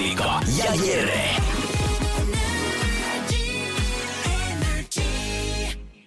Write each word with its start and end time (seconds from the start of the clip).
Veronika 0.00 0.40
ja 0.56 0.74
Jere. 0.84 1.36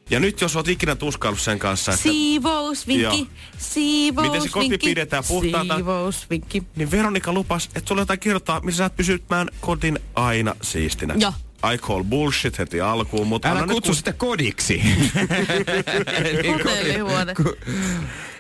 Ja 0.10 0.20
nyt 0.20 0.42
jos 0.42 0.56
oot 0.56 0.68
ikinä 0.68 0.96
tuskaillut 0.96 1.42
sen 1.42 1.60
kanssa, 1.60 1.92
että 1.92 2.04
Siivousvinkki, 2.04 3.04
Joo. 3.04 3.28
siivousvinkki. 3.58 4.22
Miten 4.22 4.42
se 4.42 4.50
koti 4.50 4.78
pidetään 4.78 5.24
puhtaana? 5.28 5.76
Siivousvinkki. 5.76 6.64
niin 6.76 6.92
Veronika 6.92 7.34
lupas, 7.34 7.66
että 7.66 7.88
sulla 7.88 8.02
jotain 8.02 8.20
kirjoittaa, 8.20 8.60
missä 8.62 8.78
sä 8.78 8.84
oot 8.84 8.96
pysytään 8.96 9.50
kodin 9.62 10.00
aina 10.16 10.56
siistinä. 10.62 11.16
Joo. 11.18 11.34
I 11.74 11.78
call 11.78 12.04
bullshit 12.04 12.60
heti 12.60 12.82
alkuun, 12.82 13.28
mutta 13.28 13.50
Älä 13.50 13.68
kutsu 13.68 13.92
nyt, 13.92 13.98
sitä 13.98 14.14
kodiksi. 14.14 14.82
Hotellihuone. 16.54 17.34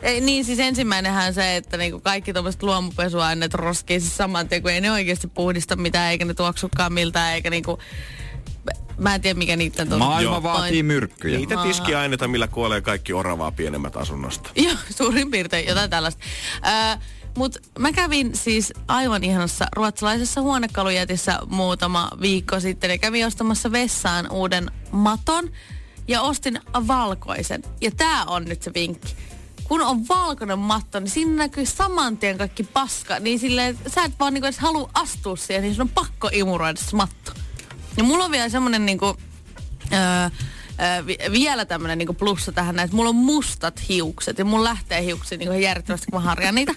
Ei, 0.02 0.22
niin 0.22 0.46
siis 0.46 0.60
ensimmäinenhän 0.60 1.28
on 1.28 1.34
se, 1.34 1.56
että 1.56 1.78
niinku 1.78 2.00
kaikki 2.00 2.34
tuommoiset 2.34 2.64
luomupesuaineet 2.64 3.54
roskii 3.54 4.00
siis 4.00 4.18
saman 4.18 4.50
tien, 4.50 4.62
kun 4.62 4.72
ei 4.72 4.82
ne 4.82 4.92
oikeasti 4.92 5.28
puhdista 5.28 5.76
mitään, 5.76 6.12
eikä 6.12 6.26
ne 6.26 6.34
tuoksukaan 6.34 6.94
miltään, 6.94 7.34
eikä 7.34 7.50
niinku... 7.50 7.80
Mä 8.98 9.16
en 9.16 9.22
tiedä, 9.22 9.38
mikä 9.38 9.56
niiden 9.56 9.94
on. 9.94 10.00
Maailma 10.00 10.32
Joo. 10.34 10.44
vaatii 10.44 10.84
myrkkyjä. 10.84 11.38
niitä 11.38 11.56
tiskiaineita, 11.64 12.28
millä 12.28 12.48
kuolee 12.48 12.82
kaikki 12.82 13.14
oravaa 13.14 13.52
pienemmät 13.52 13.98
asunnosta. 13.98 14.50
Joo, 14.56 14.76
suurin 14.90 15.32
piirtein 15.32 15.68
jotain 15.68 15.90
tällaista. 15.90 16.24
Öö, 16.66 16.98
Mutta 17.36 17.60
mä 17.80 17.92
kävin 17.92 18.36
siis 18.36 18.74
aivan 18.88 19.24
ihanassa 19.24 19.66
ruotsalaisessa 19.76 20.42
huonekalujätissä 20.42 21.40
muutama 21.48 22.10
viikko 22.22 22.60
sitten 22.60 22.90
ja 22.90 22.98
kävin 22.98 23.26
ostamassa 23.26 23.72
vessaan 23.72 24.32
uuden 24.32 24.72
maton 24.92 25.52
ja 26.08 26.22
ostin 26.22 26.60
valkoisen. 26.88 27.64
Ja 27.82 27.92
tää 27.92 28.26
on 28.26 28.46
nyt 28.46 28.64
se 28.64 28.72
vinkki. 28.74 29.16
Kun 29.64 29.82
on 29.82 30.08
valkoinen 30.08 30.60
matto, 30.60 31.00
niin 31.00 31.10
siinä 31.10 31.36
näkyy 31.36 31.66
saman 31.66 32.18
tien 32.18 32.38
kaikki 32.38 32.64
paska. 32.64 33.20
Niin 33.20 33.40
silleen, 33.40 33.78
sä 33.88 34.04
et 34.04 34.12
vaan 34.20 34.34
niinku 34.34 34.46
edes 34.46 34.60
halua 34.60 34.90
astua 34.94 35.36
siihen, 35.36 35.64
niin 35.64 35.76
sun 35.76 35.82
on 35.82 35.90
pakko 35.90 36.30
imuroida 36.34 36.80
se 36.82 36.96
matto. 36.96 37.32
Ja 37.98 38.04
mulla 38.04 38.26
on 38.26 38.32
vielä 38.32 38.50
semmonen 38.50 38.86
niinku, 38.86 39.06
öö, 39.94 40.30
öö, 40.82 41.06
vi- 41.06 41.18
vielä 41.32 41.66
tämmönen 41.66 41.98
niinku 41.98 42.14
plussa 42.14 42.52
tähän, 42.52 42.80
että 42.80 42.96
mulla 42.96 43.10
on 43.10 43.16
mustat 43.16 43.90
hiukset 43.90 44.38
ja 44.38 44.46
mun 44.46 44.64
lähtee 44.64 45.04
hiuksia 45.04 45.38
niinku 45.38 45.54
järjettömästi, 45.54 46.08
kun 46.12 46.22
mä 46.22 46.28
harjaan 46.28 46.56
niitä. 46.56 46.74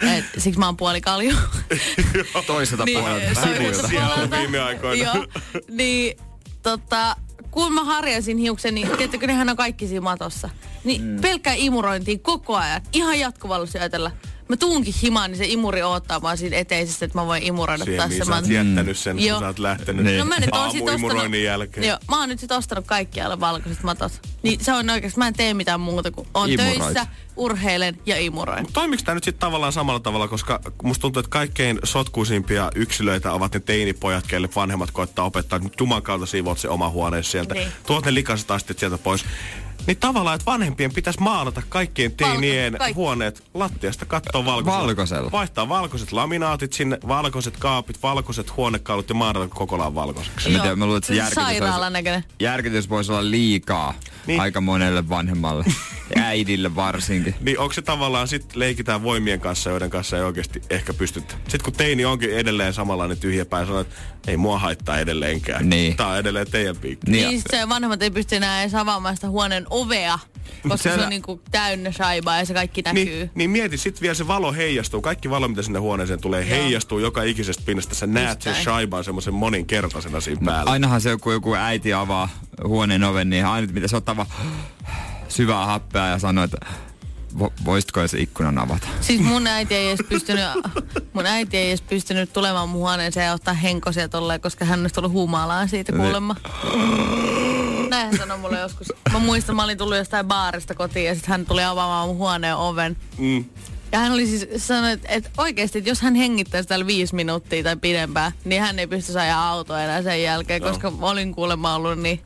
Et, 0.00 0.24
siksi 0.38 0.58
mä 0.58 0.66
oon. 0.66 0.76
Toiselta 2.46 2.84
puolelta. 2.92 3.40
toiselta 3.40 3.40
Sivuilta. 3.40 3.88
Siellä 3.88 4.06
on 4.06 4.12
puolelta. 4.14 4.38
viime 4.38 4.60
aikoina. 4.60 5.02
Joo, 5.02 5.26
niin 5.70 6.16
tota, 6.62 7.16
kun 7.50 7.72
mä 7.72 7.84
harjasin 7.84 8.38
hiuksen, 8.38 8.74
niin 8.74 8.88
tiedättekö, 8.88 9.26
nehän 9.26 9.48
on 9.48 9.56
kaikki 9.56 9.86
siinä 9.86 10.00
matossa. 10.00 10.50
Niin 10.84 11.02
mm. 11.02 11.20
pelkkää 11.20 11.54
imurointiin 11.56 12.20
koko 12.20 12.56
ajan, 12.56 12.82
ihan 12.92 13.20
jatkuvalla 13.20 13.66
syötellä. 13.66 14.10
Mä 14.48 14.56
tuunkin 14.56 14.94
himaan, 15.02 15.30
niin 15.30 15.38
se 15.38 15.46
imuri 15.46 15.82
odottaa 15.82 16.22
vaan 16.22 16.38
siinä 16.38 16.56
eteisessä, 16.56 17.04
että 17.04 17.18
mä 17.18 17.26
voin 17.26 17.42
imuroida 17.42 17.84
Siihen, 17.84 18.08
mihin 18.08 18.24
se 18.24 18.28
sä 18.30 18.34
oot 18.34 18.46
jättänyt 18.48 18.98
sen, 18.98 19.16
kun 19.16 19.26
Joo. 19.26 19.40
sä 19.40 19.46
oot 19.46 19.58
lähtenyt 19.58 20.04
Niin. 20.04 20.18
No 20.18 20.24
mä 20.24 20.38
nyt 20.38 20.50
oon 20.52 20.70
sit 20.70 20.88
ostanut, 20.88 21.34
jälkeen. 21.44 21.88
joo, 21.88 21.98
mä 22.08 22.18
oon 22.20 22.28
nyt 22.28 22.40
sit 22.40 22.52
ostanut 22.52 22.86
kaikkialle 22.86 23.40
valkoiset 23.40 23.82
matot. 23.82 24.12
Niin 24.42 24.64
se 24.64 24.72
on 24.72 24.90
oikeasti, 24.90 25.18
mä 25.18 25.26
en 25.26 25.34
tee 25.34 25.54
mitään 25.54 25.80
muuta 25.80 26.10
kuin 26.10 26.28
on 26.34 26.50
Imuroit. 26.50 26.78
töissä, 26.78 27.06
urheilen 27.36 27.98
ja 28.06 28.18
imuroin. 28.18 28.66
Toimiks 28.72 29.02
tämä 29.04 29.14
nyt 29.14 29.24
sitten 29.24 29.40
tavallaan 29.40 29.72
samalla 29.72 30.00
tavalla, 30.00 30.28
koska 30.28 30.60
musta 30.82 31.02
tuntuu, 31.02 31.20
että 31.20 31.30
kaikkein 31.30 31.78
sotkuisimpia 31.84 32.70
yksilöitä 32.74 33.32
ovat 33.32 33.54
ne 33.54 33.60
teinipojat, 33.60 34.26
keille 34.26 34.48
vanhemmat 34.56 34.90
koettaa 34.90 35.24
opettaa, 35.24 35.56
että 35.56 35.70
juman 35.80 36.02
kautta 36.02 36.26
siivoat 36.26 36.58
se 36.58 36.68
oma 36.68 36.88
huoneesi 36.90 37.30
sieltä. 37.30 37.54
Niin. 37.54 37.68
Tuot 37.86 38.04
ne 38.04 38.14
likaiset 38.14 38.50
astit 38.50 38.78
sieltä 38.78 38.98
pois. 38.98 39.24
Niin 39.86 39.96
tavallaan, 39.96 40.34
että 40.34 40.46
vanhempien 40.50 40.92
pitäisi 40.92 41.20
maalata 41.20 41.62
kaikkien 41.68 42.12
teinien 42.12 42.72
kaikki. 42.78 42.94
huoneet 42.94 43.42
lattiasta 43.54 44.04
kattoon 44.06 44.44
valkoisella. 44.44 44.86
Valkoisella. 44.86 45.32
Vaihtaa 45.32 45.68
valkoiset 45.68 46.12
laminaatit 46.12 46.72
sinne, 46.72 46.98
valkoiset 47.08 47.56
kaapit, 47.56 48.02
valkoiset 48.02 48.56
huonekalut 48.56 49.08
ja 49.08 49.14
maalata 49.14 49.54
kokonaan 49.54 49.94
valkoiseksi. 49.94 50.48
En 50.48 50.52
mä 50.56 50.62
tiedä, 50.62 50.76
mä 50.76 50.84
luulen, 50.86 50.98
että 50.98 51.06
se 51.06 51.14
järkytys, 51.14 51.90
näköinen. 51.90 52.24
järkytys 52.40 52.88
voisi 52.90 53.12
olla 53.12 53.30
liikaa 53.30 53.94
Niin. 54.26 54.40
aika 54.40 54.60
monelle 54.60 55.08
vanhemmalle. 55.08 55.64
Äidille 56.16 56.74
varsinkin. 56.74 57.34
Niin 57.40 57.58
onko 57.58 57.72
se 57.72 57.82
tavallaan 57.82 58.28
sit 58.28 58.56
leikitään 58.56 59.02
voimien 59.02 59.40
kanssa, 59.40 59.70
joiden 59.70 59.90
kanssa 59.90 60.16
ei 60.16 60.22
oikeasti 60.22 60.62
ehkä 60.70 60.94
pystytä. 60.94 61.34
Sitten 61.34 61.60
kun 61.64 61.72
teini 61.72 62.04
onkin 62.04 62.30
edelleen 62.36 62.74
samanlainen 62.74 63.18
tyhjäpää 63.18 63.60
ja 63.60 63.66
sanoo, 63.66 63.80
että 63.80 63.94
ei 64.26 64.36
mua 64.36 64.58
haittaa 64.58 64.98
edelleenkään. 64.98 65.68
Niin. 65.70 65.96
Tää 65.96 66.06
on 66.06 66.18
edelleen 66.18 66.50
teidän 66.50 66.76
piikki. 66.76 67.10
Niin, 67.10 67.28
Niin 67.28 67.42
se 67.50 67.68
vanhemmat 67.68 68.02
ei 68.02 68.10
pysty 68.10 68.36
enää 68.36 68.62
edes 68.62 68.74
avaamaan 68.74 69.14
sitä 69.16 69.28
huoneen 69.28 69.66
ovea, 69.70 70.18
koska 70.62 70.76
siellä- 70.76 70.98
se 70.98 71.04
on 71.04 71.10
niinku 71.10 71.40
täynnä 71.50 71.92
shaibaa 71.92 72.38
ja 72.38 72.44
se 72.44 72.54
kaikki 72.54 72.82
näkyy. 72.82 73.04
Niin, 73.04 73.30
niin 73.34 73.50
mieti, 73.50 73.76
sit 73.78 74.00
vielä 74.02 74.14
se 74.14 74.26
valo 74.26 74.52
heijastuu. 74.52 75.02
Kaikki 75.02 75.30
valo, 75.30 75.48
mitä 75.48 75.62
sinne 75.62 75.78
huoneeseen 75.78 76.20
tulee, 76.20 76.40
Joo. 76.40 76.50
heijastuu 76.50 76.98
joka 76.98 77.22
ikisestä 77.22 77.62
pinnasta. 77.66 77.94
Sä 77.94 78.06
näet 78.06 78.28
Just 78.28 78.42
sen 78.42 78.52
näin. 78.52 78.64
shaiban 78.64 79.04
semmoisen 79.04 79.34
moninkertaisena 79.34 80.20
siinä 80.20 80.40
päällä. 80.44 80.70
Ainahan 80.70 81.00
se 81.00 81.10
joku, 81.10 81.30
joku 81.30 81.54
äiti 81.54 81.92
avaa 81.92 82.28
huoneen 82.64 83.04
oven, 83.04 83.30
niin 83.30 83.46
ainut 83.46 83.72
mitä 83.72 83.88
se 83.88 83.96
ottaa 83.96 84.16
vaan 84.16 84.28
syvää 85.28 85.66
happea 85.66 86.06
ja 86.06 86.18
sanoo, 86.18 86.44
että 86.44 86.58
vo, 87.38 87.52
voisitko 87.64 88.08
se 88.08 88.18
ikkunan 88.18 88.58
avata. 88.58 88.88
Siis 89.00 89.20
mun 89.20 89.46
äiti 89.46 89.74
ei 89.74 89.88
edes 89.88 90.06
pystynyt, 90.08 90.44
mun 91.12 91.26
äiti 91.26 91.56
ei 91.56 91.68
edes 91.68 91.82
pystynyt 91.82 92.32
tulemaan 92.32 92.68
mun 92.68 92.80
huoneeseen 92.80 93.26
ja 93.26 93.32
ottaa 93.32 93.54
henkosia 93.54 94.08
tolleen, 94.08 94.40
koska 94.40 94.64
hän 94.64 94.80
olisi 94.80 94.94
tullut 94.94 95.12
huumaalaan 95.12 95.68
siitä 95.68 95.92
kuulemma. 95.92 96.36
Näin 97.90 98.06
hän 98.06 98.16
sanoi 98.16 98.38
mulle 98.38 98.60
joskus. 98.60 98.92
Mä 99.12 99.18
muistan, 99.18 99.56
mä 99.56 99.64
olin 99.64 99.78
tullut 99.78 99.96
jostain 99.96 100.26
baarista 100.26 100.74
kotiin 100.74 101.06
ja 101.06 101.14
sitten 101.14 101.30
hän 101.30 101.46
tuli 101.46 101.64
avaamaan 101.64 102.08
mun 102.08 102.16
huoneen 102.16 102.56
oven. 102.56 102.96
Mm. 103.18 103.44
Ja 103.92 103.98
hän 103.98 104.12
oli 104.12 104.26
siis 104.26 104.46
sanonut, 104.56 104.90
että, 104.90 105.08
että 105.08 105.30
oikeasti, 105.38 105.78
että 105.78 105.90
jos 105.90 106.00
hän 106.00 106.14
hengittäisi 106.14 106.68
täällä 106.68 106.86
viisi 106.86 107.14
minuuttia 107.14 107.62
tai 107.62 107.76
pidempään, 107.76 108.32
niin 108.44 108.62
hän 108.62 108.78
ei 108.78 108.86
pystyisi 108.86 109.18
ajaa 109.18 109.48
autoa 109.48 109.82
enää 109.82 110.02
sen 110.02 110.22
jälkeen, 110.22 110.62
Joo. 110.62 110.70
koska 110.70 110.92
olin 111.00 111.34
kuulemma 111.34 111.74
ollut 111.74 111.98
niin 111.98 112.20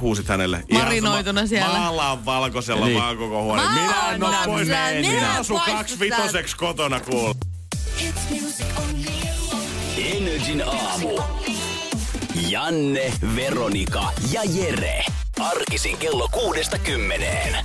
Huusit 0.00 0.28
hänelle. 0.28 0.64
Marinoituna 0.72 1.40
Ihan 1.40 1.48
sama, 1.48 1.48
siellä. 1.48 1.78
Maalaan 1.78 2.24
valkoisella 2.24 2.86
Niin. 2.86 3.00
vaan 3.00 3.16
koko 3.16 3.42
huone. 3.42 3.62
Minä 3.62 4.10
en 4.10 4.22
oo 4.22 4.30
Maalaan 4.30 4.50
pois. 4.50 4.66
Minä, 4.68 4.90
minä 5.00 5.32
asun 5.38 5.60
pois 5.60 5.76
kaksi 5.76 5.98
vitoseksi 6.00 6.56
kotona 6.56 7.00
kuul. 7.00 7.34
Energin 9.98 10.62
aamu. 10.66 11.18
Janne, 12.48 13.12
Veronika 13.36 14.04
ja 14.32 14.40
Jere. 14.44 15.04
Arkisin 15.40 15.96
kello 15.96 16.28
kuudesta 16.32 16.78
kymmeneen. 16.78 17.56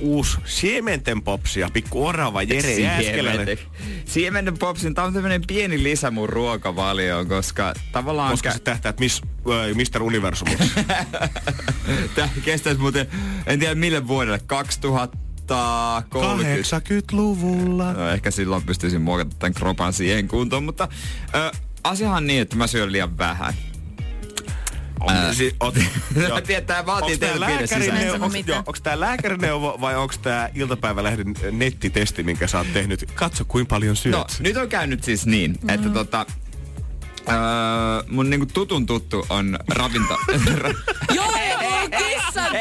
Uusi 0.00 0.38
siementen 0.44 1.22
popsi 1.22 1.60
ja 1.60 1.68
pikku 1.72 2.06
orava 2.06 2.42
Jere 2.42 2.74
Jääskeläinen. 2.74 3.58
Siementen- 4.04 4.58
popsin, 4.58 4.94
tää 4.94 5.04
on 5.04 5.12
tämmönen 5.12 5.42
pieni 5.46 5.82
lisä 5.82 6.10
mun 6.10 6.28
ruokavalioon, 6.28 7.28
koska 7.28 7.74
tavallaan... 7.92 8.30
Koska 8.30 8.52
sä 8.52 8.58
tähtäät 8.58 9.00
mis, 9.00 9.22
äh, 9.22 9.28
Mr. 9.74 10.02
Universumiksi. 10.02 10.70
Tää 12.14 12.28
kestäisi 12.44 12.80
muuten, 12.80 13.06
en 13.46 13.58
tiedä 13.58 13.74
mille 13.74 14.08
vuodelle, 14.08 14.40
2030. 14.46 16.78
80-luvulla. 16.78 17.92
No, 17.92 18.08
ehkä 18.08 18.30
silloin 18.30 18.62
pystyisin 18.62 19.00
muokata 19.00 19.36
tämän 19.38 19.54
kropan 19.54 19.92
siihen 19.92 20.28
kuntoon, 20.28 20.64
mutta 20.64 20.88
ö, 21.34 21.50
asiahan 21.84 22.26
niin, 22.26 22.42
että 22.42 22.56
mä 22.56 22.66
syön 22.66 22.92
liian 22.92 23.18
vähän. 23.18 23.54
On, 25.06 25.34
si, 25.34 25.56
ot, 25.60 25.74
vaatii 26.86 27.18
joo, 28.46 28.62
onks 28.66 28.80
tää 28.80 29.00
lääkärineuvo 29.00 29.78
vai 29.80 29.96
onks 29.96 30.18
tää 30.18 30.50
iltapäivälehden 30.54 31.34
nettitesti, 31.50 32.22
minkä 32.22 32.46
sä 32.46 32.58
oot 32.58 32.72
tehnyt? 32.72 33.10
Katso, 33.14 33.44
kuinka 33.44 33.68
paljon 33.68 33.96
syöt. 33.96 34.14
No, 34.14 34.26
nyt 34.40 34.56
on 34.56 34.68
käynyt 34.68 35.04
siis 35.04 35.26
niin, 35.26 35.58
mm. 35.62 35.68
että 35.68 35.88
tota, 35.88 36.26
öö, 37.28 37.34
mun 38.08 38.30
niinku 38.30 38.46
tutun 38.46 38.86
tuttu 38.86 39.26
on 39.30 39.58
ravinto... 39.68 40.16
Joo, 41.14 41.32
joo, 41.48 41.88
kissan 41.98 42.52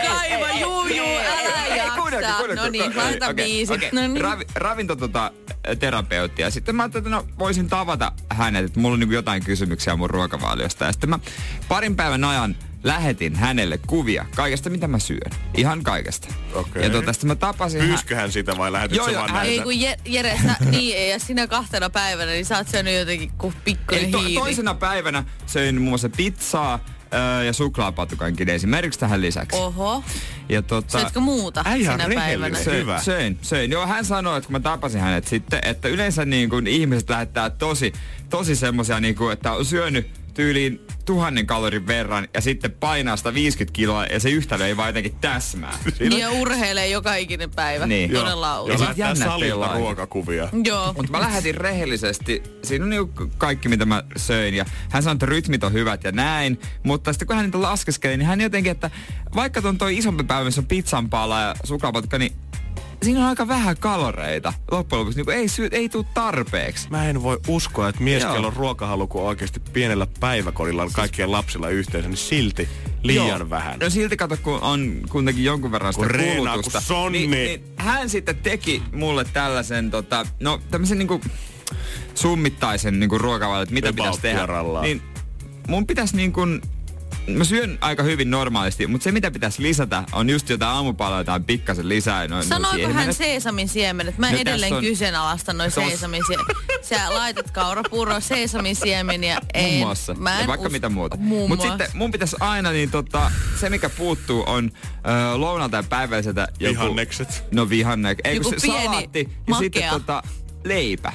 älä 2.02 2.22
jaksa. 2.22 2.56
No 2.56 2.70
niin, 2.70 2.98
laita 2.98 3.34
biisit. 3.34 3.92
No 3.92 4.02
niin. 4.02 4.22
Ravi, 4.22 4.46
ravinto 4.56 4.96
tota, 4.96 5.32
terapeutti. 5.80 6.42
Ja 6.42 6.52
sitten 6.52 6.76
mä 6.76 6.84
ajattelin, 6.84 7.08
että 7.08 7.16
no, 7.18 7.28
voisin 7.40 7.70
tavata 7.70 8.12
hänet, 8.30 8.66
että 8.66 8.80
mulla 8.80 8.94
on 8.94 9.00
niinku 9.00 9.16
jotain 9.16 9.44
kysymyksiä 9.46 9.96
mun 9.96 10.10
ruokavaliosta. 10.10 10.86
Ja 10.86 10.92
sitten 10.92 11.10
mä 11.10 11.20
parin 11.68 11.96
päivän 11.96 12.24
ajan 12.24 12.56
lähetin 12.84 13.36
hänelle 13.36 13.78
kuvia 13.88 14.26
kaikesta, 14.36 14.70
mitä 14.70 14.88
mä 14.88 15.00
syön. 15.00 15.32
Ihan 15.58 15.84
kaikesta. 15.84 16.28
Okei. 16.54 16.84
Ja 16.84 16.90
tota, 16.90 17.14
sitten 17.14 17.28
mä 17.28 17.36
tapasin 17.36 17.82
hän... 17.82 17.90
Pyysköhän 17.90 18.32
sitä 18.32 18.58
vai 18.58 18.72
lähetit 18.72 18.98
Joo, 18.98 19.06
vaan 19.06 19.16
hän- 19.16 19.34
näitä? 19.34 19.52
Ei 19.52 19.60
kun 19.60 19.74
Je- 19.74 20.00
Jere, 20.06 20.40
sä, 20.44 20.56
niin, 20.72 21.10
ja 21.10 21.20
sinä 21.20 21.48
kahtena 21.48 21.90
päivänä, 21.90 22.32
niin 22.32 22.46
sä 22.46 22.58
oot 22.58 22.68
syönyt 22.68 23.00
jotenkin 23.00 23.32
kuin 23.38 23.54
pikkuinen 23.66 24.12
to, 24.12 24.20
hiiri. 24.20 24.42
toisena 24.42 24.74
päivänä 24.74 25.24
söin 25.46 25.76
muun 25.76 25.90
muassa 25.90 26.10
pizzaa 26.10 26.86
öö, 27.14 27.44
ja 27.44 27.54
suklaapatukankin 27.54 28.50
esimerkiksi 28.50 29.00
tähän 29.00 29.22
lisäksi. 29.22 29.58
Oho. 29.60 30.04
Ja 30.50 30.62
tota, 30.62 31.00
Söitkö 31.00 31.20
muuta 31.20 31.62
Äijä 31.66 31.92
sinä 31.92 32.08
rehellinen. 32.08 32.24
päivänä? 32.24 32.58
Se- 32.58 32.64
Söin, 32.64 32.82
Hyvä. 32.82 33.02
söin, 33.02 33.38
söin. 33.42 33.72
Joo, 33.72 33.88
hän 33.88 34.06
sanoi, 34.06 34.38
että 34.38 34.48
kun 34.48 34.52
mä 34.54 34.60
tapasin 34.60 35.02
hänet 35.02 35.28
sitten, 35.28 35.60
että 35.64 35.88
yleensä 35.88 36.26
niin 36.26 36.50
kuin 36.50 36.68
ihmiset 36.68 37.10
lähettää 37.10 37.50
tosi, 37.50 37.94
tosi 38.30 38.56
semmosia, 38.56 39.00
niin 39.00 39.16
kuin, 39.16 39.34
että 39.34 39.52
on 39.52 39.66
syönyt 39.66 40.08
tyyliin 40.36 40.82
tuhannen 41.06 41.48
kalorin 41.48 41.88
verran 41.88 42.28
ja 42.34 42.42
sitten 42.42 42.72
painaa 42.72 43.18
150 43.18 43.74
kiloa 43.76 44.06
ja 44.06 44.20
se 44.20 44.30
yhtälö 44.30 44.68
ei 44.68 44.78
vaan 44.78 44.90
jotenkin 44.90 45.16
täsmää. 45.22 45.78
Niin 46.00 46.20
ja 46.20 46.32
urheilee 46.32 46.88
joka 46.88 47.16
ikinen 47.16 47.52
päivä. 47.52 47.88
Niin. 47.88 48.12
Todella 48.12 48.30
Ja 48.30 48.42
laulu. 48.42 48.72
sit 48.72 48.80
lähettää 48.80 49.08
jännä, 49.08 49.26
salilta 49.26 49.74
ruokakuvia. 49.74 50.50
Joo. 50.64 50.94
Mutta 50.94 51.12
mä 51.12 51.20
lähetin 51.20 51.56
rehellisesti, 51.56 52.44
siinä 52.64 52.86
on 52.86 52.90
niinku 52.90 53.32
kaikki 53.38 53.70
mitä 53.70 53.86
mä 53.86 54.04
söin 54.18 54.54
ja 54.54 54.66
hän 54.90 55.04
sanoi, 55.04 55.14
että 55.16 55.26
rytmit 55.26 55.64
on 55.64 55.74
hyvät 55.74 56.04
ja 56.04 56.12
näin, 56.12 56.60
mutta 56.84 57.14
sitten 57.14 57.28
kun 57.28 57.36
hän 57.36 57.46
niitä 57.46 57.62
laskeskeli, 57.62 58.18
niin 58.18 58.28
hän 58.28 58.42
jotenkin, 58.42 58.72
että 58.72 58.90
vaikka 59.36 59.62
ton 59.62 59.78
toi 59.78 59.98
isompi 59.98 60.24
päivä, 60.24 60.44
missä 60.46 60.62
on 60.62 60.68
pizzan 60.68 61.10
pala 61.10 61.42
ja 61.42 61.56
suklaapatukka, 61.64 62.18
niin 62.18 62.32
siinä 63.04 63.20
on 63.20 63.26
aika 63.26 63.48
vähän 63.48 63.78
kaloreita. 63.80 64.54
Loppujen 64.72 65.00
lopuksi 65.00 65.22
niin 65.22 65.38
ei, 65.38 65.48
syö, 65.48 65.70
ei 65.72 65.90
tule 65.90 66.06
tarpeeksi. 66.14 66.88
Mä 66.90 67.10
en 67.10 67.24
voi 67.24 67.40
uskoa, 67.48 67.90
että 67.90 68.04
mies, 68.04 68.26
on 68.26 68.54
ruokahalu, 68.54 69.08
kun 69.08 69.22
oikeasti 69.22 69.60
pienellä 69.60 70.08
päiväkodilla 70.20 70.84
on 70.84 70.92
kaikkien 70.94 71.32
lapsilla 71.32 71.70
yhteensä, 71.70 72.10
niin 72.10 72.18
silti 72.18 72.70
liian 73.04 73.40
Joo. 73.40 73.50
vähän. 73.50 73.80
No 73.80 73.90
silti 73.90 74.18
kato, 74.18 74.38
kun 74.44 74.62
on 74.62 75.02
kuitenkin 75.10 75.44
jonkun 75.44 75.72
verran 75.72 75.94
sitä 75.94 76.06
Kun 76.06 76.16
reenaa, 76.16 76.54
kulutusta. 76.54 76.80
kun 76.80 76.88
sonni. 76.88 77.28
Niin, 77.28 77.32
niin, 77.32 77.64
hän 77.76 78.10
sitten 78.10 78.36
teki 78.36 78.84
mulle 78.92 79.26
tällaisen, 79.34 79.92
tota, 79.92 80.26
no 80.40 80.62
tämmöisen 80.72 80.98
niinku 80.98 81.22
summittaisen 82.16 83.00
niinku 83.00 83.18
ruokavalion, 83.18 83.64
että 83.64 83.74
mitä 83.74 83.90
About 83.90 83.96
pitäisi 84.06 84.22
tehdä. 84.22 84.48
Niin 84.82 85.02
mun 85.68 85.88
pitäisi 85.88 86.16
niinku, 86.16 86.42
mä 87.28 87.44
syön 87.44 87.78
aika 87.82 88.04
hyvin 88.04 88.32
normaalisti, 88.32 88.88
mutta 88.88 89.04
se 89.04 89.12
mitä 89.12 89.32
pitäisi 89.32 89.62
lisätä 89.62 90.04
on 90.12 90.30
just 90.30 90.50
jotain 90.50 90.72
aamupaloja 90.72 91.24
tai 91.24 91.40
pikkasen 91.40 91.90
lisää. 91.90 92.28
Noin, 92.28 92.44
Sanoiko 92.46 92.94
hän 92.94 93.14
seesamin 93.14 93.70
siemenet? 93.70 94.18
Mä 94.18 94.32
No 94.32 94.38
edelleen 94.38 94.74
on- 94.74 94.82
kyseenalaistan 94.84 95.58
noin 95.58 95.72
Tos- 95.72 95.74
seesamin 95.74 96.22
siemenet. 96.28 96.58
Sä 96.82 97.14
laitat 97.14 97.52
kaurapuro, 97.52 98.20
seesamin 98.20 98.76
siemeniä. 98.76 99.34
Muun 99.36 99.50
En, 99.54 99.74
muassa. 99.80 100.14
Mä 100.14 100.36
en 100.36 100.42
ja 100.42 100.48
vaikka 100.48 100.68
us- 100.68 100.72
mitä 100.72 100.90
muuta. 100.90 101.18
Muun 101.18 101.50
Mutta 101.50 101.68
sitten 101.68 101.88
mun 101.94 102.12
pitäisi 102.12 102.36
aina, 102.40 102.72
niin 102.72 102.92
tota, 102.92 103.32
se 103.60 103.70
mikä 103.70 103.90
puuttuu 103.90 104.44
on 104.48 104.72
ö, 105.34 105.38
lounalta 105.38 105.78
ja 105.78 105.84
päivälliseltä 105.84 106.48
joku... 106.60 106.74
Vihannekset. 106.82 107.44
No 107.52 107.70
vihannek. 107.70 108.20
Ei 108.24 108.36
Joku 108.36 108.50
se 108.50 108.56
pieni 108.62 108.84
salaatti 108.84 109.30
ja 109.48 109.56
sitten 109.56 109.84
tota, 109.90 110.24
leipä. 110.64 111.14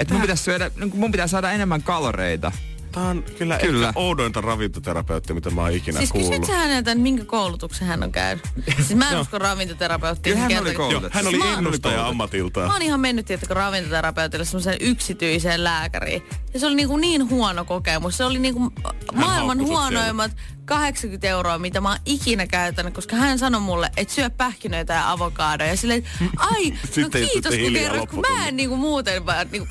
Et 0.00 0.10
mun 0.10 0.20
pitäisi 0.20 0.42
syödä, 0.42 0.70
niin 0.76 0.92
mun 0.94 1.12
pitää 1.12 1.26
saada 1.26 1.52
enemmän 1.52 1.82
kaloreita. 1.82 2.52
Tää 2.92 3.02
on 3.08 3.24
kyllä, 3.38 3.58
Kyllä. 3.58 3.88
ehkä 3.88 4.00
oudointa 4.00 4.40
ravintoterapeuttia, 4.40 5.34
mitä 5.34 5.50
mä 5.50 5.60
oon 5.60 5.72
ikinä 5.72 5.98
Siis 5.98 6.12
kysyt 6.12 6.28
kuullut. 6.28 6.46
sä 6.46 6.56
häneltä, 6.56 6.90
että 6.90 7.02
minkä 7.02 7.24
koulutuksen 7.24 7.88
hän 7.88 8.02
on 8.02 8.12
käynyt? 8.12 8.44
Siis 8.76 8.94
mä 8.94 9.10
en 9.10 9.20
usko 9.20 9.38
ravintoterapeuttiin. 9.38 10.32
Kyllä 10.34 10.40
hän 10.40 10.48
kerta- 10.48 10.62
oli 10.68 10.74
koulutettu. 10.74 11.18
Hän 11.18 11.26
oli 11.26 11.38
Mä 11.38 11.44
oon- 11.44 11.58
ennustaja 11.58 12.06
ammatiltaan. 12.06 12.66
Mä 12.66 12.72
oon 12.72 12.82
ihan 12.82 13.00
mennyt, 13.00 13.26
tiettäkö, 13.26 13.54
ravintoterapeutille 13.54 14.44
semmoiseen 14.44 14.76
yksityiseen 14.80 15.64
lääkäriin. 15.64 16.22
Ja 16.54 16.60
se 16.60 16.66
oli 16.66 16.74
niin, 16.74 16.88
kuin 16.88 17.00
niin 17.00 17.30
huono 17.30 17.64
kokemus. 17.64 18.16
Se 18.16 18.24
oli 18.24 18.38
niin 18.38 18.54
kuin 18.54 18.70
maailman 19.14 19.58
huonoimmat 19.60 20.30
80 20.64 21.28
euroa, 21.28 21.58
mitä 21.58 21.80
mä 21.80 21.88
oon 21.88 21.98
ikinä 22.06 22.46
käyttänyt, 22.46 22.94
koska 22.94 23.16
hän 23.16 23.38
sanoi 23.38 23.60
mulle, 23.60 23.90
että 23.96 24.14
syö 24.14 24.30
pähkinöitä 24.30 24.92
ja 24.94 25.10
avokadoja. 25.10 25.70
Ja 25.70 25.76
silleen, 25.76 26.04
ai, 26.52 26.70
no 27.02 27.08
kiitos 27.10 27.54
kun 27.62 27.72
kerrot, 27.72 28.10
kun 28.10 28.24
mä 28.36 28.48
en 28.48 28.56
niin 28.56 28.68
kuin 28.68 28.80
muuten 28.80 29.26
vaan 29.26 29.46
niin 29.52 29.68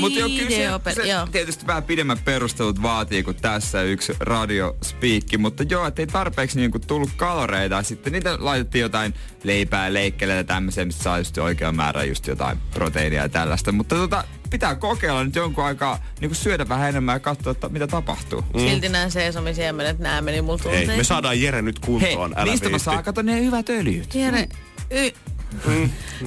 Mutta 0.00 0.18
joo, 0.18 0.28
kyllä 0.28 0.50
se, 0.50 0.56
Videoper- 0.68 0.94
se 0.94 1.06
joo. 1.08 1.26
tietysti 1.26 1.66
vähän 1.66 1.82
pidemmät 1.82 2.24
perustelut 2.24 2.82
vaatii 2.82 3.22
kuin 3.22 3.36
tässä 3.36 3.82
yksi 3.82 4.12
radiospiikki, 4.20 5.38
mutta 5.38 5.62
joo, 5.62 5.86
ettei 5.86 6.06
tarpeeksi 6.06 6.58
niinku 6.60 6.78
tullut 6.78 7.10
kaloreita. 7.16 7.82
Sitten 7.82 8.12
niitä 8.12 8.36
laitettiin 8.40 8.82
jotain 8.82 9.14
leipää, 9.44 9.92
leikkeleitä 9.92 10.38
ja 10.40 10.44
tämmöisiä, 10.44 10.84
mistä 10.84 11.02
saa 11.02 11.18
just 11.18 11.38
oikean 11.38 11.76
määrän 11.76 12.08
just 12.08 12.26
jotain 12.26 12.58
proteiinia 12.74 13.22
ja 13.22 13.28
tällaista. 13.28 13.72
Mutta 13.72 13.94
tota, 13.96 14.24
pitää 14.50 14.74
kokeilla 14.74 15.24
nyt 15.24 15.34
jonkun 15.34 15.64
aikaa 15.64 16.04
niinku 16.20 16.34
syödä 16.34 16.68
vähän 16.68 16.88
enemmän 16.88 17.14
ja 17.14 17.20
katsoa, 17.20 17.50
että 17.50 17.68
mitä 17.68 17.86
tapahtuu. 17.86 18.44
Silti 18.58 18.88
nämä 18.88 19.10
seesamin 19.10 19.54
siemenet, 19.54 19.98
nämä 19.98 20.20
meni 20.20 20.42
mulla 20.42 20.58
Ei, 20.58 20.62
tunteisiin. 20.62 20.96
me 20.98 21.04
saadaan 21.04 21.40
Jere 21.40 21.62
nyt 21.62 21.78
Hei, 21.78 21.86
kuntoon, 21.86 22.32
älä 22.36 22.44
niistä 22.50 22.66
mä 22.66 22.70
viitti. 22.70 22.84
saan, 22.84 23.04
kato 23.04 23.22
ne 23.22 23.40
hyvät 23.44 23.68
öljyt. 23.68 24.14
Jere, 24.14 24.48
y- 24.90 25.12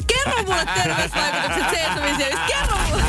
Kerro 0.07 0.43
mulle 0.43 0.65
terveysvaikutukset 0.83 1.69
siemistä. 1.69 2.47
Kerro 2.47 2.77
mulle. 2.89 3.03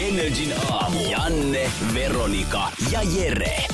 Energin 0.00 0.54
aamu. 0.70 1.10
Janne, 1.10 1.70
Veronika 1.94 2.72
ja 2.90 3.00
Jere. 3.02 3.66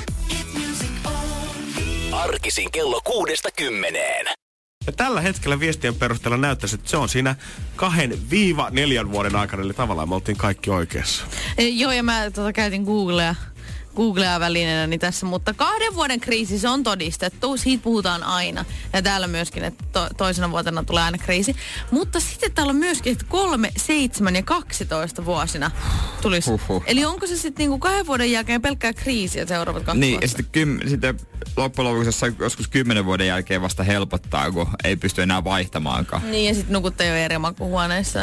Arkisin 2.12 2.70
kello 2.72 3.00
kuudesta 3.04 3.48
kymmeneen. 3.56 4.26
Ja 4.86 4.92
tällä 4.92 5.20
hetkellä 5.20 5.60
viestien 5.60 5.94
perusteella 5.94 6.36
näyttäisi, 6.36 6.74
että 6.74 6.90
se 6.90 6.96
on 6.96 7.08
siinä 7.08 7.34
kahden 7.76 8.30
viiva 8.30 8.70
neljän 8.70 9.12
vuoden 9.12 9.36
aikana, 9.36 9.62
eli 9.62 9.74
tavallaan 9.74 10.08
me 10.08 10.14
oltiin 10.14 10.36
kaikki 10.36 10.70
oikeassa. 10.70 11.24
E, 11.58 11.68
Joo, 11.68 11.92
ja 11.92 12.02
mä 12.02 12.30
tota, 12.30 12.52
käytin 12.52 12.82
Googlea, 12.82 13.34
Googlea 13.96 14.40
välineenä 14.40 14.86
niin 14.86 15.00
tässä, 15.00 15.26
mutta 15.26 15.54
kahden 15.54 15.94
vuoden 15.94 16.20
kriisi 16.20 16.58
se 16.58 16.68
on 16.68 16.82
todistettu, 16.82 17.56
siitä 17.56 17.82
puhutaan 17.82 18.22
aina. 18.22 18.64
Ja 18.92 19.02
täällä 19.02 19.26
myöskin, 19.26 19.64
että 19.64 19.84
to, 19.92 20.08
toisena 20.16 20.50
vuotena 20.50 20.82
tulee 20.84 21.02
aina 21.02 21.18
kriisi. 21.18 21.56
Mutta 21.90 22.20
sitten 22.20 22.52
täällä 22.52 22.70
on 22.70 22.76
myöskin, 22.76 23.12
että 23.12 23.24
kolme, 23.28 23.72
seitsemän 23.76 24.36
ja 24.36 24.42
12 24.42 25.24
vuosina 25.24 25.70
tulisi. 26.22 26.50
Huhhuh. 26.50 26.82
Eli 26.86 27.04
onko 27.04 27.26
se 27.26 27.36
sitten 27.36 27.62
niinku 27.62 27.78
kahden 27.78 28.06
vuoden 28.06 28.32
jälkeen 28.32 28.62
pelkkää 28.62 28.92
kriisiä 28.92 29.46
seuraavat 29.46 29.82
kaksi 29.84 30.00
Niin, 30.00 30.10
vuotta? 30.10 30.24
ja 30.24 30.28
sitten, 30.28 30.46
kym, 30.52 30.78
sitten 30.88 31.18
loppujen 31.56 31.90
lopuksi 31.90 32.26
joskus 32.38 32.68
kymmenen 32.68 33.04
vuoden 33.04 33.26
jälkeen 33.26 33.62
vasta 33.62 33.82
helpottaa, 33.82 34.50
kun 34.50 34.66
ei 34.84 34.96
pysty 34.96 35.22
enää 35.22 35.44
vaihtamaankaan. 35.44 36.30
Niin, 36.30 36.48
ja 36.48 36.54
sitten 36.54 36.72
nukutte 36.72 37.06
jo 37.06 37.14
eri 37.14 37.38
makuhuoneissa. 37.38 38.18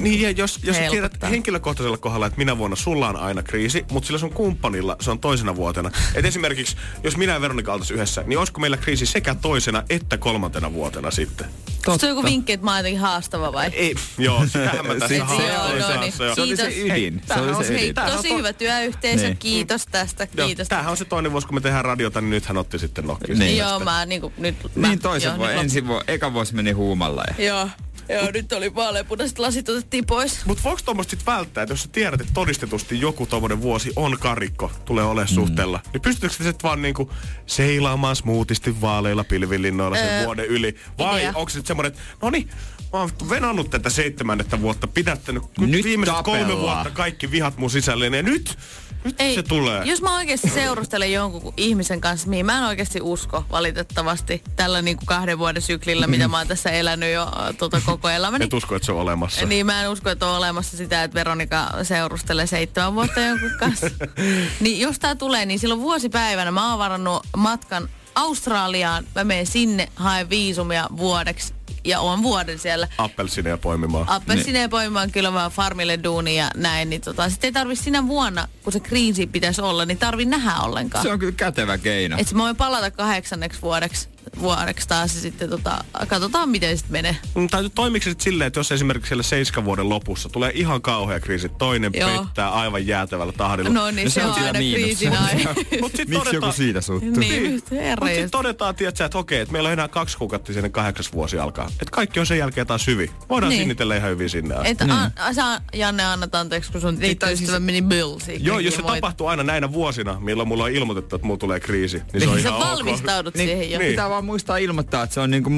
Niin, 0.00 0.20
ja 0.22 0.30
jos, 0.30 0.58
jos 0.62 0.76
tiedät 0.90 1.12
henkilökohtaisella 1.30 1.96
kohdalla, 1.98 2.26
että 2.26 2.38
minä 2.38 2.58
vuonna 2.58 2.76
sulla 2.76 3.08
on 3.08 3.16
aina 3.16 3.42
kriisi, 3.42 3.84
mutta 3.90 4.06
sillä 4.06 4.18
sun 4.18 4.32
kumppanilla 4.32 4.96
se 5.00 5.10
on 5.10 5.15
toisena 5.18 5.56
vuotena. 5.56 5.90
Et 6.14 6.24
esimerkiksi, 6.24 6.76
jos 7.04 7.16
minä 7.16 7.32
ja 7.32 7.40
Veronika 7.40 7.72
oltaisiin 7.72 7.94
yhdessä, 7.96 8.22
niin 8.26 8.38
olisiko 8.38 8.60
meillä 8.60 8.76
kriisi 8.76 9.06
sekä 9.06 9.34
toisena 9.34 9.82
että 9.90 10.18
kolmantena 10.18 10.72
vuotena 10.72 11.10
sitten? 11.10 11.46
Onko 11.86 11.98
se 11.98 12.08
joku 12.08 12.24
vinkki, 12.24 12.52
että 12.52 12.64
mä 12.64 12.70
oon 12.70 12.78
jotenkin 12.78 13.00
haastava 13.00 13.52
vai? 13.52 13.70
Ei, 13.72 13.94
joo, 14.18 14.46
sitähän 14.46 14.86
mä 14.86 14.94
tässä 14.94 15.24
oli 15.24 15.78
no 15.80 15.86
se- 15.86 15.98
niin. 15.98 16.12
se 16.12 16.24
oli 16.24 16.56
se 16.56 16.66
Kiitos. 16.66 16.66
ydin. 16.96 17.22
Se 17.26 17.40
oli 17.40 17.50
on 17.52 17.64
se 17.64 17.74
ydin. 17.74 17.94
on 17.98 18.10
Tosi 18.16 18.28
to- 18.28 18.38
hyvä 18.38 18.52
työyhteisö, 18.52 19.24
Niin. 19.26 19.36
kiitos 19.36 19.86
tästä, 19.86 20.28
Joo, 20.36 20.46
kiitos. 20.46 20.68
tämähän 20.68 20.90
on 20.90 20.96
se 20.96 21.04
toinen 21.04 21.32
vuosi, 21.32 21.46
kun 21.46 21.54
me 21.56 21.60
tehdään 21.60 21.84
radiota, 21.84 22.20
niin 22.20 22.30
nyt 22.30 22.46
hän 22.46 22.56
otti 22.56 22.78
sitten 22.78 23.06
nokkiin. 23.06 23.38
Niin. 23.38 23.58
Joo, 23.58 23.80
mä 23.80 24.06
niinku 24.06 24.32
nyt... 24.38 24.56
Mä, 24.74 24.88
Niin 24.88 24.98
toiset 24.98 25.28
joo, 25.30 25.38
voi, 25.38 25.48
nyt 25.52 25.60
ensi 25.60 25.86
vuo, 25.86 26.02
eka 26.08 26.32
vuosi 26.32 26.54
meni 26.54 26.72
huumalla. 26.72 27.24
Ja... 27.38 27.44
Joo, 27.44 27.68
joo, 28.08 28.30
nyt 28.34 28.52
oli 28.52 28.74
vaaleanpunaiset 28.74 29.38
lasit 29.38 29.68
otettiin 29.68 30.06
pois. 30.06 30.46
Mutta 30.46 30.62
voiko 30.64 30.80
tuommoista 30.84 31.10
sit 31.10 31.26
välttää, 31.26 31.62
että 31.62 31.72
jos 31.72 31.82
sä 31.82 31.88
tiedät, 31.92 32.20
että 32.20 32.32
todistetusti 32.34 33.00
joku 33.00 33.26
tommonen 33.26 33.62
vuosi 33.62 33.92
on 33.96 34.18
karikko, 34.20 34.72
tulee 34.84 35.04
olemaan 35.04 35.28
mm. 35.30 35.34
suhteella, 35.34 35.80
niin 35.92 36.00
pystytkö 36.00 36.36
sä 36.36 36.44
sitten 36.44 36.68
vaan 36.68 36.82
niinku 36.82 37.10
seilaamaan 37.46 38.16
smoothisti 38.16 38.80
vaaleilla 38.80 39.24
pilvilinnoilla 39.24 39.96
sen 39.96 40.08
Öö, 40.08 40.24
vuoden 40.24 40.46
yli? 40.46 40.76
Vai 40.98 41.20
idea. 41.20 41.32
onko 41.34 41.48
se 41.48 41.52
sitten 41.52 41.68
semmoinen, 41.68 41.92
että 41.92 42.02
no 42.22 42.30
niin, 42.30 42.50
mä 42.92 42.98
oon 42.98 43.10
venannut 43.28 43.70
tätä 43.70 43.90
seitsemännettä 43.90 44.60
vuotta, 44.60 44.86
pidättänyt 44.86 45.42
nyt, 45.58 45.84
viimeiset 45.84 46.16
kolme 46.24 46.40
tapellaan. 46.40 46.76
vuotta 46.76 46.90
kaikki 46.90 47.30
vihat 47.30 47.58
mun 47.58 47.70
sisälle, 47.70 48.06
ja 48.06 48.22
nyt, 48.22 48.58
nyt 49.04 49.16
se 49.34 49.42
tulee. 49.42 49.82
Jos 49.84 50.02
mä 50.02 50.16
oikeasti 50.16 50.50
seurustelen 50.50 51.12
jonkun 51.12 51.54
ihmisen 51.56 52.00
kanssa, 52.00 52.28
mihin 52.28 52.46
mä 52.46 52.58
en 52.58 52.64
oikeasti 52.64 53.00
usko 53.02 53.44
valitettavasti 53.50 54.42
tällä 54.56 54.82
niinku 54.82 55.04
kahden 55.06 55.38
vuoden 55.38 55.62
syklillä, 55.62 56.06
mitä 56.06 56.28
mä 56.28 56.38
oon 56.38 56.48
tässä 56.48 56.70
elänyt 56.70 57.12
jo 57.12 57.32
tota 57.58 57.80
koko 57.86 57.95
elämäni. 58.04 58.44
Et 58.44 58.54
usko, 58.54 58.76
että 58.76 58.86
se 58.86 58.92
on 58.92 59.00
olemassa. 59.00 59.46
Niin 59.46 59.66
mä 59.66 59.82
en 59.82 59.90
usko, 59.90 60.10
että 60.10 60.26
on 60.26 60.36
olemassa 60.36 60.76
sitä, 60.76 61.02
että 61.02 61.14
Veronika 61.14 61.70
seurustelee 61.82 62.46
seitsemän 62.46 62.94
vuotta 62.94 63.20
jonkun 63.20 63.50
kanssa. 63.58 63.90
niin 64.60 64.80
jos 64.80 64.98
tää 64.98 65.14
tulee, 65.14 65.46
niin 65.46 65.58
silloin 65.58 65.80
vuosipäivänä 65.80 66.50
mä 66.50 66.70
oon 66.70 66.78
varannut 66.78 67.26
matkan 67.36 67.88
Australiaan. 68.14 69.04
Mä 69.14 69.24
menen 69.24 69.46
sinne, 69.46 69.88
haen 69.96 70.30
viisumia 70.30 70.86
vuodeksi 70.96 71.54
ja 71.84 72.00
oon 72.00 72.22
vuoden 72.22 72.58
siellä. 72.58 72.88
Appelsineja 72.98 73.56
poimimaan. 73.56 74.08
Appelsineja 74.08 74.68
poimimaan 74.68 75.10
kyllä 75.10 75.32
vaan 75.32 75.50
farmille 75.50 75.98
duunia 76.04 76.44
ja 76.44 76.50
näin, 76.56 76.90
niin 76.90 77.00
tota, 77.00 77.30
sitten 77.30 77.48
ei 77.48 77.52
tarvi 77.52 77.76
sinä 77.76 78.06
vuonna, 78.06 78.48
kun 78.64 78.72
se 78.72 78.80
kriisi 78.80 79.26
pitäisi 79.26 79.60
olla, 79.60 79.84
niin 79.84 79.98
tarvi 79.98 80.24
nähdä 80.24 80.54
ollenkaan. 80.56 81.02
Se 81.02 81.12
on 81.12 81.18
kyllä 81.18 81.32
kätevä 81.32 81.78
keino. 81.78 82.16
Että 82.18 82.34
mä 82.34 82.42
voin 82.42 82.56
palata 82.56 82.90
kahdeksanneksi 82.90 83.62
vuodeksi 83.62 84.08
vuodeksi 84.40 84.88
taas 84.88 85.14
ja 85.14 85.20
sitten 85.20 85.50
tota, 85.50 85.84
katsotaan 86.08 86.48
miten 86.48 86.76
sitten 86.78 86.92
menee. 86.92 87.16
Mm, 87.34 87.48
Tai 87.48 87.70
toimiko 87.74 88.04
se 88.04 88.10
sit 88.10 88.20
silleen, 88.20 88.46
että 88.48 88.60
jos 88.60 88.72
esimerkiksi 88.72 89.08
siellä 89.08 89.22
seiskan 89.22 89.64
vuoden 89.64 89.88
lopussa 89.88 90.28
tulee 90.28 90.50
ihan 90.54 90.82
kauhea 90.82 91.20
kriisi, 91.20 91.48
toinen 91.48 91.90
Joo. 91.94 92.24
pettää 92.24 92.50
aivan 92.52 92.86
jäätävällä 92.86 93.32
tahdilla. 93.32 93.70
No 93.70 93.90
niin, 93.90 94.04
No 94.04 94.10
se, 94.10 94.14
se 94.20 94.26
on 94.26 94.32
aina 94.32 94.58
kriisin 94.58 95.12
sit 95.96 96.08
Miksi 96.08 96.34
joku 96.36 96.52
siitä 96.52 96.80
suuttuu? 96.80 97.10
niin, 97.16 97.62
herra 97.70 97.90
Mutta 98.00 98.06
sitten 98.06 98.30
todetaan, 98.30 98.74
tiedätkö, 98.74 99.04
että 99.04 99.18
okei, 99.18 99.40
että 99.40 99.52
meillä 99.52 99.66
on 99.66 99.72
enää 99.72 99.88
kaksi 99.88 100.18
kuukautta 100.18 100.52
sinne 100.52 100.68
kahdeksas 100.68 101.12
vuosi 101.12 101.38
alkaa. 101.38 101.66
Että 101.66 101.90
kaikki 101.92 102.20
on 102.20 102.26
sen 102.26 102.38
jälkeen 102.38 102.66
taas 102.66 102.86
hyvin. 102.86 103.10
Voidaan 103.28 103.48
Niin. 103.50 103.56
niin. 103.58 103.60
sinnitellä 103.60 103.96
ihan 103.96 104.10
hyvin 104.10 104.30
sinne 104.30 104.54
asti. 104.54 104.68
Että 104.68 104.84
an, 105.16 105.34
sä, 105.34 105.60
Janne, 105.74 106.04
annat 106.04 106.34
anteeksi, 106.34 106.72
kun 106.72 106.80
sun 106.80 106.98
tyttöystävä 106.98 107.60
meni 107.60 107.82
bylsiin. 107.82 108.44
Joo, 108.44 108.58
jos 108.58 108.74
se 108.74 108.82
tapahtuu 108.82 109.26
aina 109.26 109.42
näinä 109.42 109.72
vuosina, 109.72 110.20
milloin 110.20 110.48
mulla 110.48 110.64
on 110.64 110.70
ilmoitettu, 110.70 111.16
että 111.16 111.26
mulla 111.26 111.38
tulee 111.38 111.60
kriisi, 111.60 112.02
niin 112.12 112.20
se 112.22 112.28
on 112.28 112.36
Niin 112.36 112.46
ihan 112.46 112.60
ok. 112.60 112.64
valmistaudut 112.66 113.34
Niin, 113.34 113.48
siihen 113.48 113.70
jo. 113.70 113.78
niin. 113.78 113.90
Pitää 113.92 114.08
vaan 114.16 114.24
muistaa 114.24 114.56
ilmoittaa, 114.56 115.02
että 115.02 115.14
se 115.14 115.20
on 115.20 115.30
niinku 115.30 115.50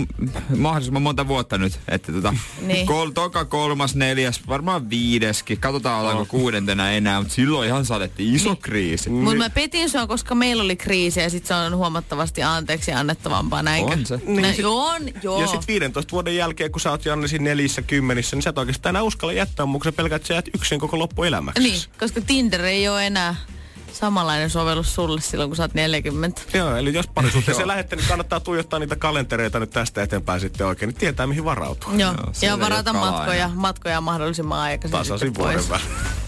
mahdollisimman 0.56 1.02
monta 1.02 1.28
vuotta 1.28 1.58
nyt. 1.58 1.80
Että 1.88 2.12
tota, 2.12 2.34
Niin. 2.66 2.86
kol, 2.86 3.10
toka, 3.10 3.44
kolmas, 3.44 3.94
neljäs, 3.94 4.40
varmaan 4.48 4.90
viideskin. 4.90 5.60
Katsotaan 5.60 6.00
ollaanko 6.00 6.24
kuudentena 6.24 6.90
enää, 6.90 7.20
mutta 7.20 7.34
silloin 7.34 7.68
ihan 7.68 7.84
saatettiin 7.84 8.34
iso 8.34 8.56
kriisi. 8.56 9.10
Mutta 9.10 9.36
mä 9.36 9.50
petin 9.50 9.90
sua, 9.90 10.06
koska 10.06 10.34
meillä 10.34 10.62
oli 10.62 10.76
kriisi 10.76 11.20
ja 11.20 11.30
sit 11.30 11.46
se 11.46 11.54
on 11.54 11.76
huomattavasti 11.76 12.42
anteeksi 12.42 12.92
annettavampaa, 12.92 13.62
näinkö? 13.62 13.92
On 13.92 14.06
se. 14.06 14.20
Nä, 14.26 14.48
on, 14.68 15.02
joo. 15.22 15.40
Ja 15.40 15.46
sitten 15.46 15.66
15 15.66 16.12
vuoden 16.12 16.36
jälkeen, 16.36 16.72
kun 16.72 16.80
sä 16.80 16.90
oot 16.90 17.04
Janne 17.04 17.28
siinä 17.28 17.44
nelissä, 17.44 17.82
kymmenissä, 17.82 18.36
niin 18.36 18.42
sä 18.42 18.50
et 18.50 18.58
oikeastaan 18.58 18.92
enää 18.92 19.02
uskalla 19.02 19.32
jättää 19.32 19.66
mun, 19.66 19.80
kun 19.80 19.84
sä 19.84 19.92
pelkät, 19.92 20.16
että 20.16 20.28
sä 20.28 20.34
jäät 20.34 20.48
yksin 20.54 20.80
koko 20.80 20.98
loppuelämäksi. 20.98 21.62
Niin, 21.62 21.80
koska 21.98 22.20
Tinder 22.20 22.64
ei 22.64 22.88
ole 22.88 23.06
enää 23.06 23.36
samanlainen 24.00 24.50
sovellus 24.50 24.94
sulle 24.94 25.20
silloin, 25.20 25.50
kun 25.50 25.56
sä 25.56 25.62
oot 25.62 25.74
40. 25.74 26.42
Joo, 26.54 26.76
eli 26.76 26.94
jos 26.94 27.06
parisuhteeseen 27.14 27.68
lähette, 27.68 27.96
niin 27.96 28.08
kannattaa 28.08 28.40
tuijottaa 28.40 28.78
niitä 28.78 28.96
kalentereita 28.96 29.60
nyt 29.60 29.70
tästä 29.70 30.02
eteenpäin 30.02 30.40
sitten 30.40 30.66
oikein, 30.66 30.88
niin 30.88 30.98
tietää 30.98 31.26
mihin 31.26 31.44
varautua. 31.44 31.92
Joo, 31.96 32.14
siellä 32.32 32.58
ja 32.58 32.60
varata 32.60 32.92
matkoja, 32.92 33.44
enää. 33.44 33.50
matkoja 33.54 34.00
mahdollisimman 34.00 34.58
aikaisin 34.60 34.98
Tasaisin 34.98 35.28
sitten 35.28 35.44
vuoden 35.44 35.64
pois. 35.68 35.70
välein. 35.70 36.18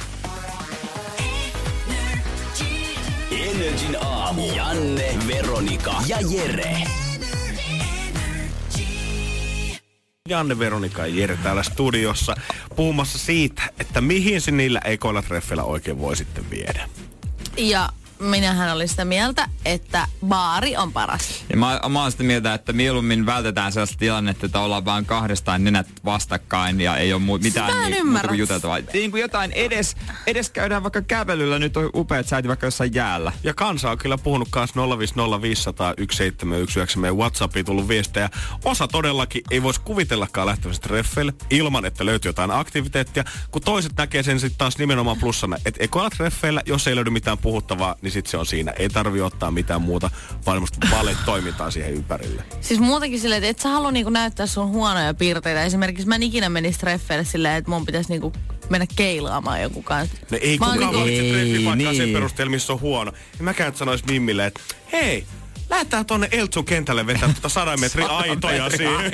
Energin 3.31 3.97
aamu. 4.07 4.53
Janne, 4.57 5.19
Veronika 5.29 5.95
ja 6.07 6.19
Jere. 6.31 6.83
Janne, 10.29 10.59
Veronika 10.59 11.07
ja 11.07 11.15
Jere 11.21 11.39
täällä 11.43 11.63
studiossa 11.63 12.35
puhumassa 12.77 13.19
siitä, 13.19 13.63
että 13.81 14.01
mihin 14.01 14.41
se 14.41 14.51
niillä 14.51 14.81
ekoilla 14.85 15.23
treffeillä 15.23 15.65
oikein 15.65 15.99
voi 15.99 16.17
sitten 16.17 16.51
viedä. 16.51 16.89
Ja 17.57 17.91
minähän 18.21 18.73
olin 18.73 18.89
sitä 18.89 19.05
mieltä, 19.05 19.49
että 19.65 20.07
baari 20.27 20.77
on 20.77 20.93
paras. 20.93 21.45
Ja 21.51 21.57
mä, 21.57 21.81
mä 21.89 22.03
oon 22.03 22.13
sitä 22.13 22.25
mieltä, 22.25 22.55
että 22.55 22.73
mieluummin 22.73 23.27
vältetään 23.27 23.73
sellaista 23.73 23.99
tilannetta, 23.99 24.47
että 24.47 24.61
ollaan 24.61 24.85
vaan 24.85 25.07
kahdestaan 25.07 25.65
nenät 25.65 25.87
vastakkain 26.05 26.81
ja 26.81 26.97
ei 26.97 27.13
ole 27.13 27.23
mu- 27.23 27.43
mitään 27.43 27.73
Sitä 27.73 27.89
niin, 27.89 28.07
muuta 28.07 28.29
kuin 28.29 28.39
juteltavaa. 28.39 28.79
Niin 28.93 29.11
kuin 29.11 29.21
jotain 29.21 29.53
edes, 29.53 29.97
edes 30.27 30.51
käydään 30.51 30.83
vaikka 30.83 31.03
kävelyllä, 31.03 31.59
nyt 31.59 31.77
on 31.77 31.91
upeat 31.95 32.29
säät 32.29 32.49
vaikka 32.49 32.67
jossain 32.67 32.95
jäällä. 32.95 33.33
Ja 33.43 33.55
kansa 33.55 33.91
on 33.91 33.99
kyllä 33.99 34.19
puhunut 34.19 34.49
kanssa 34.51 34.81
050501719 34.81 34.85
meidän 36.99 37.17
Whatsappiin 37.17 37.67
tullut 37.67 37.89
viestejä. 37.89 38.29
Osa 38.65 38.89
todellakin 38.89 39.43
ei 39.51 39.63
voisi 39.63 39.81
kuvitellakaan 39.81 40.47
lähtevästä 40.47 40.89
treffeille 40.89 41.33
ilman, 41.51 41.85
että 41.85 42.07
löytyy 42.07 42.29
jotain 42.29 42.51
aktiviteettia, 42.51 43.25
kun 43.51 43.63
toiset 43.63 43.93
näkee 43.97 44.23
sen 44.23 44.41
sitten 44.41 44.59
taas 44.59 44.79
nimenomaan 44.79 45.19
plussana, 45.19 45.57
että 45.65 45.85
ekoilla 45.85 46.11
treffeillä, 46.11 46.63
jos 46.67 46.87
ei 46.87 46.97
löydy 46.97 47.11
mitään 47.11 47.39
puhuttavaa, 47.39 47.97
niin 48.03 48.10
sitten 48.11 48.31
se 48.31 48.37
on 48.37 48.47
siinä. 48.47 48.73
Ei 48.73 48.89
tarvi 48.89 49.21
ottaa 49.21 49.51
mitään 49.51 49.83
muuta 49.83 50.11
varmasti 50.47 50.79
toimintaa 51.25 51.71
siihen 51.71 51.93
ympärille. 51.95 52.45
Siis 52.61 52.81
muutenkin 52.81 53.21
silleen, 53.21 53.39
että 53.45 53.51
et 53.51 53.59
sä 53.59 53.69
halua 53.69 53.93
niinku 53.93 54.11
näyttää 54.11 54.47
sun 54.47 54.69
huonoja 54.69 55.15
piirteitä. 55.15 55.65
Esimerkiksi 55.65 56.09
mä 56.09 56.15
en 56.15 56.23
ikinä 56.23 56.49
menisi 56.49 56.79
treffeille 56.79 57.25
silleen, 57.25 57.57
että 57.57 57.71
mun 57.71 57.87
pitäisi 57.87 58.09
niinku 58.09 58.33
mennä 58.71 58.87
keilaamaan 58.97 59.63
jonkun 59.63 59.85
kanssa. 59.85 60.17
No 60.31 60.39
ei 60.41 60.59
kukaan 60.59 60.79
niinku- 60.79 60.99
valitse 60.99 61.33
treffipaikkaa 61.33 61.93
sen 61.93 62.05
niin. 62.05 62.13
perusteella, 62.15 62.51
missä 62.51 62.73
on 62.73 62.81
huono. 62.81 63.13
Ja 63.39 63.45
mäkään 63.45 63.69
et 63.69 63.77
sanois 63.77 64.05
Mimmille, 64.05 64.47
että 64.47 64.61
hei, 64.93 65.27
lähdetään 65.71 66.07
tonne 66.07 66.29
Eltsun 66.33 66.65
kentälle 66.65 67.07
vetää 67.07 67.29
tuota 67.29 67.49
sadan 67.49 67.81
metrin 67.85 68.11
aitoja 68.11 68.71
siihen. 68.71 69.13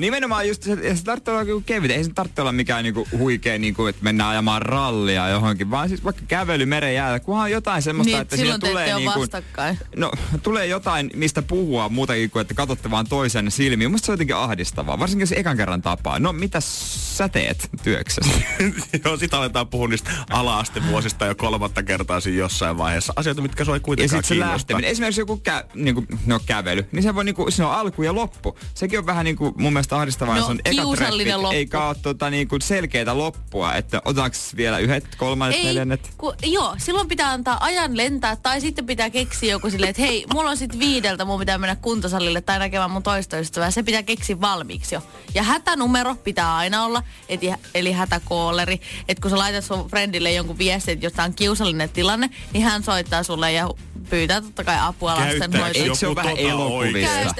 Nimenomaan 0.00 0.48
just 0.48 0.62
se, 0.62 0.72
ja 0.72 0.96
se 0.96 1.04
tarvitsee 1.04 1.34
olla 1.34 1.62
kevyt. 1.66 1.90
Ei 1.90 2.04
se 2.04 2.10
tarvitse 2.14 2.40
olla 2.40 2.52
mikään 2.52 2.84
niinku 2.84 3.08
huikea, 3.18 3.58
niinku, 3.58 3.86
että 3.86 4.04
mennään 4.04 4.30
ajamaan 4.30 4.62
rallia 4.62 5.28
johonkin, 5.28 5.70
vaan 5.70 5.88
siis 5.88 6.04
vaikka 6.04 6.22
kävely 6.28 6.66
meren 6.66 6.94
jäällä, 6.94 7.20
kunhan 7.20 7.44
on 7.44 7.50
jotain 7.50 7.82
semmoista, 7.82 8.10
Niin, 8.12 8.22
että 8.22 8.36
silloin 8.36 8.60
siinä 8.60 8.70
tulee 8.72 8.94
niinku, 8.94 9.20
vastakkain. 9.20 9.78
No, 9.96 10.12
tulee 10.42 10.66
jotain, 10.66 11.10
mistä 11.14 11.42
puhua 11.42 11.88
muutakin 11.88 12.30
kuin, 12.30 12.40
että 12.40 12.54
katsotte 12.54 12.90
vaan 12.90 13.06
toisen 13.08 13.50
silmiin. 13.50 13.90
Musta 13.90 14.06
se 14.06 14.12
on 14.12 14.14
jotenkin 14.14 14.36
ahdistavaa, 14.36 14.98
varsinkin 14.98 15.22
jos 15.22 15.32
ekan 15.32 15.56
kerran 15.56 15.82
tapaa. 15.82 16.18
No, 16.18 16.32
mitä 16.32 16.60
sä 16.60 17.28
teet 17.28 17.68
työksessä? 17.82 18.32
Joo, 19.04 19.16
sit 19.16 19.34
aletaan 19.34 19.68
puhua 19.68 19.88
niistä 19.88 20.10
ala-astevuosista 20.30 21.26
jo 21.26 21.34
kolmatta 21.34 21.82
kertaa 21.82 22.20
siinä 22.20 22.38
jossain 22.38 22.78
vaiheessa. 22.78 23.12
Asioita, 23.16 23.42
mitkä 23.42 23.64
sua 23.64 23.74
ei 23.74 23.76
Ja 23.76 23.80
kuitenkaan 23.80 24.08
sitten 24.08 24.28
se 24.28 24.34
kiinnosta. 24.34 24.52
lähteminen. 24.54 24.90
Esimerkiksi 24.90 25.20
joku 25.20 25.31
kä, 25.36 25.64
niinku, 25.74 26.04
no, 26.26 26.40
kävely, 26.46 26.86
niin 26.92 27.02
se 27.02 27.14
voi 27.14 27.24
niinku, 27.24 27.50
siinä 27.50 27.68
on 27.68 27.74
alku 27.74 28.02
ja 28.02 28.14
loppu. 28.14 28.58
Sekin 28.74 28.98
on 28.98 29.06
vähän 29.06 29.24
niinku 29.24 29.54
mun 29.58 29.72
mielestä 29.72 29.96
ahdistavaa, 29.96 30.34
No, 30.34 30.40
jos 30.40 30.48
on 30.50 30.60
eka 30.64 30.82
treffit, 30.96 31.34
loppu. 31.36 31.56
eikä 31.56 31.84
ole 31.86 31.96
tota, 32.02 32.30
niinku 32.30 32.56
selkeää 32.62 33.18
loppua, 33.18 33.74
että 33.74 34.02
otetaanko 34.04 34.36
vielä 34.56 34.78
yhdet, 34.78 35.16
kolmannet, 35.16 35.58
Ei, 35.58 35.64
neljännet. 35.64 36.10
ku, 36.18 36.34
joo, 36.42 36.74
silloin 36.78 37.08
pitää 37.08 37.30
antaa 37.30 37.58
ajan 37.64 37.96
lentää 37.96 38.36
tai 38.36 38.60
sitten 38.60 38.86
pitää 38.86 39.10
keksiä 39.10 39.50
joku 39.50 39.70
silleen, 39.70 39.90
että 39.90 40.02
hei, 40.02 40.26
mulla 40.32 40.50
on 40.50 40.56
sitten 40.56 40.78
viideltä, 40.80 41.24
mun 41.24 41.38
pitää 41.38 41.58
mennä 41.58 41.76
kuntosalille 41.76 42.40
tai 42.40 42.58
näkemään 42.58 42.90
mun 42.90 43.02
toista 43.02 43.38
ystävää. 43.38 43.70
Se 43.70 43.82
pitää 43.82 44.02
keksiä 44.02 44.40
valmiiksi 44.40 44.94
jo. 44.94 45.02
Ja 45.34 45.42
hätänumero 45.42 46.14
pitää 46.14 46.56
aina 46.56 46.84
olla, 46.84 47.02
et, 47.28 47.40
eli 47.74 47.92
hätäkooleri. 47.92 48.80
Että 49.08 49.22
kun 49.22 49.30
sä 49.30 49.38
laitat 49.38 49.64
sun 49.64 49.88
friendille 49.88 50.32
jonkun 50.32 50.58
viestin, 50.58 50.98
että 51.06 51.24
on 51.24 51.34
kiusallinen 51.34 51.88
tilanne, 51.90 52.30
niin 52.52 52.64
hän 52.64 52.82
soittaa 52.82 53.22
sulle 53.22 53.52
ja 53.52 53.68
pyytää 54.10 54.40
totta 54.40 54.64
kai 54.64 54.76
apua 54.80 55.14
Käyttääkö 55.26 55.58
lastenhoitoon. 55.58 55.84
Eikö 55.84 55.94
se 55.94 56.06
ole 56.06 56.16
vähän 56.16 56.36
tota 56.36 56.48
elokuvista? 56.48 57.34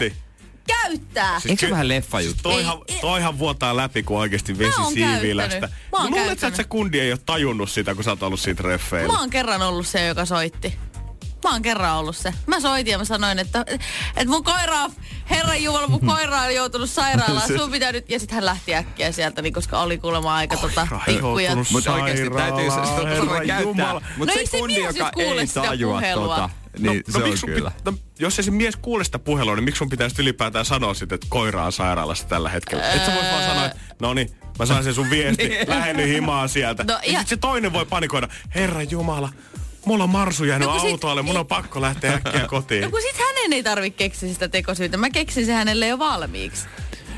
Käyttää! 0.67 1.35
Eikö 1.35 1.61
se 1.61 1.67
ky- 1.67 1.71
vähän 1.71 1.89
leffajuttu? 1.89 2.43
Toihan, 2.43 2.79
Ei, 2.89 2.95
ei. 2.95 3.01
toihan 3.01 3.39
vuotaa 3.39 3.77
läpi, 3.77 4.03
kun 4.03 4.19
oikeasti 4.19 4.59
vesi 4.59 4.79
Mä 4.79 4.85
oon 4.85 4.93
siivilästä. 4.93 5.51
käyttänyt. 5.61 5.77
Mä 5.93 5.99
oon 5.99 6.11
Luulet, 6.11 6.25
sä, 6.25 6.27
käyttänyt. 6.27 6.43
että 6.55 6.57
se 6.63 6.69
kundi 6.69 7.01
ei 7.01 7.13
ole 7.13 7.21
tajunnut 7.27 7.71
sitä, 7.71 7.95
kun 7.95 8.05
sä 8.05 8.11
oot 8.11 8.23
ollut 8.23 8.41
siinä 8.41 8.57
treffeillä. 8.57 9.13
Mä 9.13 9.19
oon 9.21 9.31
kerran 9.31 9.63
ollut 9.63 9.87
se, 9.87 10.07
joka 10.07 10.25
soitti. 10.25 10.79
Mä 11.45 11.51
oon 11.53 11.63
kerran 11.63 11.97
ollut 11.97 12.17
se. 12.17 12.35
Mä 12.47 12.61
soitin 12.61 12.93
ja 12.93 12.99
mä 12.99 13.05
sanoin, 13.05 13.39
että, 13.39 13.65
että 13.69 14.27
mun 14.29 14.45
koira 14.45 14.83
on, 14.83 14.93
herran 15.31 15.63
jumala, 15.63 15.87
mun 15.89 16.07
koira 16.07 16.41
on 16.43 16.55
joutunut 16.55 16.91
sairaalaan. 16.91 17.49
Sun 17.59 17.71
pitää 17.71 17.93
nyt, 17.93 18.11
ja 18.11 18.19
sitten 18.19 18.35
hän 18.35 18.45
lähti 18.45 18.75
äkkiä 18.75 19.13
sieltä, 19.13 19.43
niin 19.43 19.53
koska 19.53 19.81
oli 19.81 19.99
kuulemma 19.99 20.35
aika 20.35 20.57
tota, 20.57 20.87
tikkuja. 21.07 21.57
Mutta 21.73 21.93
oikeasti 21.95 22.31
täytyy 22.31 22.71
se, 22.71 23.05
Herran 23.09 23.29
voi 23.29 23.47
käyttää. 23.47 23.95
Mutta 23.95 24.35
No 24.35 24.41
se 24.43 24.47
se 24.51 24.59
kundi, 24.59 24.81
mies 24.83 24.97
joka 24.97 25.11
ei 25.17 25.47
sitä 25.47 25.61
tajua 25.63 25.93
puhelua? 26.01 26.37
tota, 26.37 26.51
niin 26.79 27.03
se 27.11 27.19
on 27.19 27.25
miksi 27.25 27.41
sun 27.41 27.51
kyllä. 27.51 27.71
Pit, 27.71 27.85
no, 27.85 27.95
jos 28.19 28.39
ei 28.39 28.45
se 28.45 28.51
mies 28.51 28.77
kuule 28.77 29.05
sitä 29.05 29.19
puhelua, 29.19 29.55
niin 29.55 29.65
miksi 29.65 29.79
sun 29.79 29.89
pitäisi 29.89 30.23
ylipäätään 30.23 30.65
sanoa 30.65 30.95
sitten, 30.95 31.15
että 31.15 31.27
koira 31.31 31.65
on 31.65 31.73
sairaalassa 31.73 32.27
tällä 32.27 32.49
hetkellä? 32.49 32.93
Et 32.93 33.07
sä 33.07 33.13
vois 33.15 33.27
vaan 33.33 33.45
sanoa, 33.45 33.67
että 33.67 33.79
no 34.01 34.15
niin, 34.15 34.31
mä 34.59 34.67
sain 34.67 34.85
sen 34.85 34.95
sun 34.95 35.11
viesti, 35.11 35.51
lähden 35.67 36.09
himaan 36.09 36.49
sieltä. 36.49 36.85
No, 36.85 36.93
ja 37.07 37.13
ja- 37.13 37.19
sit 37.21 37.29
se 37.29 37.37
toinen 37.37 37.73
voi 37.73 37.87
panikoida, 37.87 38.29
herra 38.55 38.83
jumala, 38.83 39.29
mulla 39.85 40.05
on 40.05 40.11
marsu 40.11 40.45
jäänyt 40.45 40.69
No, 40.69 40.75
autoalle, 40.75 41.23
mun 41.23 41.37
on 41.37 41.47
pakko 41.47 41.81
lähteä 41.81 42.13
äkkiä 42.15 42.47
kotiin. 42.49 42.83
No 42.85 42.91
kun 42.91 43.03
sit 43.03 43.17
hänen 43.17 43.53
ei 43.53 43.63
tarvi 43.63 43.91
keksiä 43.91 44.33
sitä 44.33 44.49
tekosyytä. 44.49 44.97
Mä 44.97 45.11
keksin 45.11 45.47
se 45.47 45.53
hänelle 45.53 45.87
jo 45.89 45.99
valmiiksi. 45.99 46.67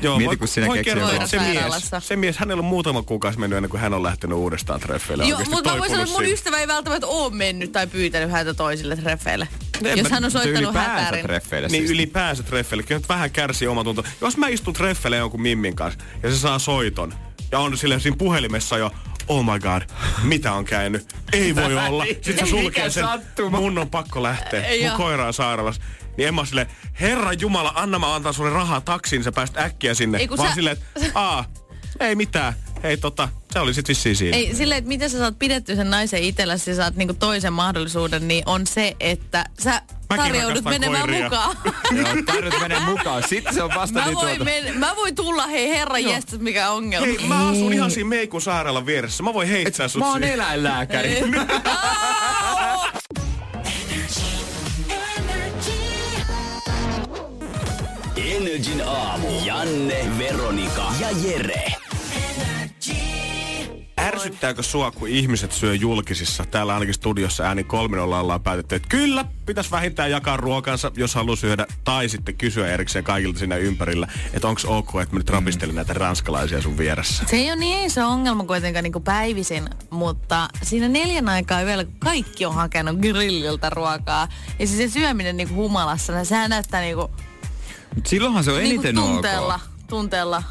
Joo, 0.05 0.17
Mieti, 0.17 0.37
kun 0.37 0.47
sinä 0.47 0.67
että 0.75 1.27
se 1.27 1.39
mies, 1.39 1.91
se 1.99 2.15
mies, 2.15 2.37
hänellä 2.37 2.59
on 2.61 2.65
muutama 2.65 3.01
kuukausi 3.03 3.39
mennyt 3.39 3.57
ennen 3.57 3.69
kuin 3.69 3.81
hän 3.81 3.93
on 3.93 4.03
lähtenyt 4.03 4.37
uudestaan 4.37 4.79
treffeille. 4.79 5.25
Joo, 5.25 5.39
mutta 5.49 5.71
mä 5.71 5.77
voin 5.79 5.89
sanoa, 5.89 6.03
että 6.03 6.15
mun 6.15 6.25
ystävä 6.25 6.57
ei 6.57 6.67
välttämättä 6.67 7.07
ole 7.07 7.33
mennyt 7.33 7.71
tai 7.71 7.87
pyytänyt 7.87 8.31
häntä 8.31 8.53
toisille 8.53 8.95
treffeille. 8.95 9.47
En 9.83 9.97
Jos 9.97 10.09
mä- 10.09 10.15
hän 10.15 10.25
on 10.25 10.31
soittanut 10.31 10.75
hätärin. 10.75 11.23
treffeille 11.25 11.67
Niin 11.67 11.81
siis. 11.81 11.91
ylipäänsä 11.91 12.43
treffeille. 12.43 12.83
Kyllä 12.83 12.99
nyt 12.99 13.09
vähän 13.09 13.31
kärsii 13.31 13.67
omatunto. 13.67 14.03
Jos 14.21 14.37
mä 14.37 14.47
istun 14.47 14.73
treffeille 14.73 15.17
jonkun 15.17 15.41
mimmin 15.41 15.75
kanssa 15.75 15.99
ja 16.23 16.31
se 16.31 16.37
saa 16.37 16.59
soiton 16.59 17.13
ja 17.51 17.59
on 17.59 17.77
sille 17.77 17.99
siinä 17.99 18.17
puhelimessa 18.17 18.77
jo 18.77 18.91
Oh 19.27 19.43
my 19.45 19.59
god, 19.59 19.81
mitä 20.23 20.53
on 20.53 20.65
käynyt? 20.65 21.15
Ei 21.33 21.55
voi 21.55 21.77
olla. 21.87 22.05
Sitten 22.21 22.37
se 22.39 22.45
sulkee 22.45 22.89
sen. 22.89 23.03
sattuma? 23.03 23.57
Mun 23.59 23.77
on 23.77 23.89
pakko 23.89 24.23
lähteä. 24.23 24.63
Mun 24.89 24.97
koira 24.97 25.27
on 25.27 25.33
sairaalassa. 25.33 25.81
Niin 26.17 26.27
en 26.27 26.35
mä 26.35 26.41
oo 26.41 26.45
silleen, 26.45 26.67
Herra 27.01 27.33
Jumala, 27.33 27.71
anna 27.75 27.99
mä 27.99 28.15
antaa 28.15 28.33
sulle 28.33 28.49
rahaa 28.49 28.81
taksiin, 28.81 29.23
sä 29.23 29.31
pääst 29.31 29.57
äkkiä 29.57 29.93
sinne. 29.93 30.17
Ei, 30.17 30.29
Vaan 30.29 30.49
sä- 30.49 30.55
silleen, 30.55 30.77
että 30.95 31.11
aa, 31.19 31.45
ei 31.99 32.15
mitään. 32.15 32.53
Hei 32.83 32.97
tota, 32.97 33.29
se 33.53 33.59
oli 33.59 33.73
sit 33.73 33.87
vissiin 33.87 34.15
siinä. 34.15 34.37
Ei, 34.37 34.55
silleen, 34.55 34.77
että 34.77 34.87
miten 34.87 35.09
sä 35.09 35.17
saat 35.17 35.39
pidetty 35.39 35.75
sen 35.75 35.89
naisen 35.89 36.23
itselläsi 36.23 36.71
ja 36.71 36.75
saat 36.75 36.95
niinku 36.95 37.13
toisen 37.13 37.53
mahdollisuuden, 37.53 38.27
niin 38.27 38.43
on 38.45 38.67
se, 38.67 38.95
että 38.99 39.45
sä 39.63 39.81
tarjoudut 40.15 40.41
rakastan 40.49 40.73
menemään 40.73 41.01
koiria. 41.01 41.23
mukaan. 41.23 41.57
Joo, 41.97 42.07
tarvitset 42.25 42.61
mennä 42.61 42.79
mukaan. 42.79 43.23
Sitten 43.29 43.53
se 43.53 43.63
on 43.63 43.71
vasta 43.75 43.99
mä, 43.99 44.05
niin 44.05 44.15
voin 44.15 44.27
tuota. 44.37 44.43
men- 44.43 44.77
mä 44.79 44.95
voin 44.95 45.15
tulla, 45.15 45.47
hei 45.47 45.69
herra 45.69 45.97
jestas, 45.97 46.39
mikä 46.39 46.69
ongelma. 46.69 47.05
Hei, 47.07 47.27
mä 47.27 47.47
asun 47.49 47.73
ihan 47.73 47.91
siinä 47.91 48.09
Meikun 48.09 48.41
sairaalan 48.41 48.85
vieressä. 48.85 49.23
Mä 49.23 49.33
voin 49.33 49.47
heittää 49.49 49.87
sut 49.87 49.99
Mä 49.99 50.11
oon 50.11 50.23
eläinlääkäri. 50.23 51.21
Energin 58.25 58.83
aamu. 58.87 59.27
Janne, 59.45 60.11
Veronika 60.17 60.93
ja 60.99 61.07
Jere. 61.23 61.65
Ärsyttääkö 63.99 64.63
sua, 64.63 64.91
kun 64.91 65.07
ihmiset 65.07 65.51
syö 65.51 65.75
julkisissa? 65.75 66.45
Täällä 66.45 66.73
ainakin 66.73 66.93
studiossa 66.93 67.43
ääni 67.43 67.63
kolminolla 67.63 68.19
ollaan 68.19 68.43
päätetty, 68.43 68.75
että 68.75 68.87
kyllä, 68.89 69.25
pitäisi 69.45 69.71
vähintään 69.71 70.11
jakaa 70.11 70.37
ruokansa, 70.37 70.91
jos 70.95 71.15
haluaa 71.15 71.35
syödä, 71.35 71.67
tai 71.83 72.09
sitten 72.09 72.37
kysyä 72.37 72.67
erikseen 72.67 73.05
kaikilta 73.05 73.39
siinä 73.39 73.55
ympärillä, 73.55 74.07
että 74.33 74.47
onko 74.47 74.61
ok, 74.67 74.89
että 74.89 75.15
mä 75.15 75.19
nyt 75.19 75.29
rapistelin 75.29 75.75
näitä 75.75 75.93
ranskalaisia 75.93 76.61
sun 76.61 76.77
vieressä. 76.77 77.23
Se 77.27 77.35
ei 77.35 77.49
ole 77.49 77.55
niin 77.55 77.85
iso 77.85 78.07
ongelma 78.07 78.43
kuitenkaan 78.43 78.83
niin 78.83 79.03
päivisin, 79.03 79.69
mutta 79.89 80.47
siinä 80.63 80.87
neljän 80.87 81.29
aikaa 81.29 81.65
vielä, 81.65 81.83
kun 81.83 81.99
kaikki 81.99 82.45
on 82.45 82.55
hakenut 82.55 82.99
grilliltä 82.99 83.69
ruokaa, 83.69 84.27
ja 84.59 84.67
siis 84.67 84.93
se 84.93 84.99
syöminen 84.99 85.37
niin 85.37 85.55
humalassa, 85.55 86.13
niin 86.13 86.25
sehän 86.25 86.49
näyttää 86.49 86.81
niin 86.81 86.95
kuin, 86.95 87.11
silloinhan 88.03 88.43
se 88.43 88.51
on 88.51 88.57
niin 88.57 88.71
eniten 88.71 88.95
tunteella. 88.95 89.55
ok. 89.55 89.61
Tunteella. 89.87 90.43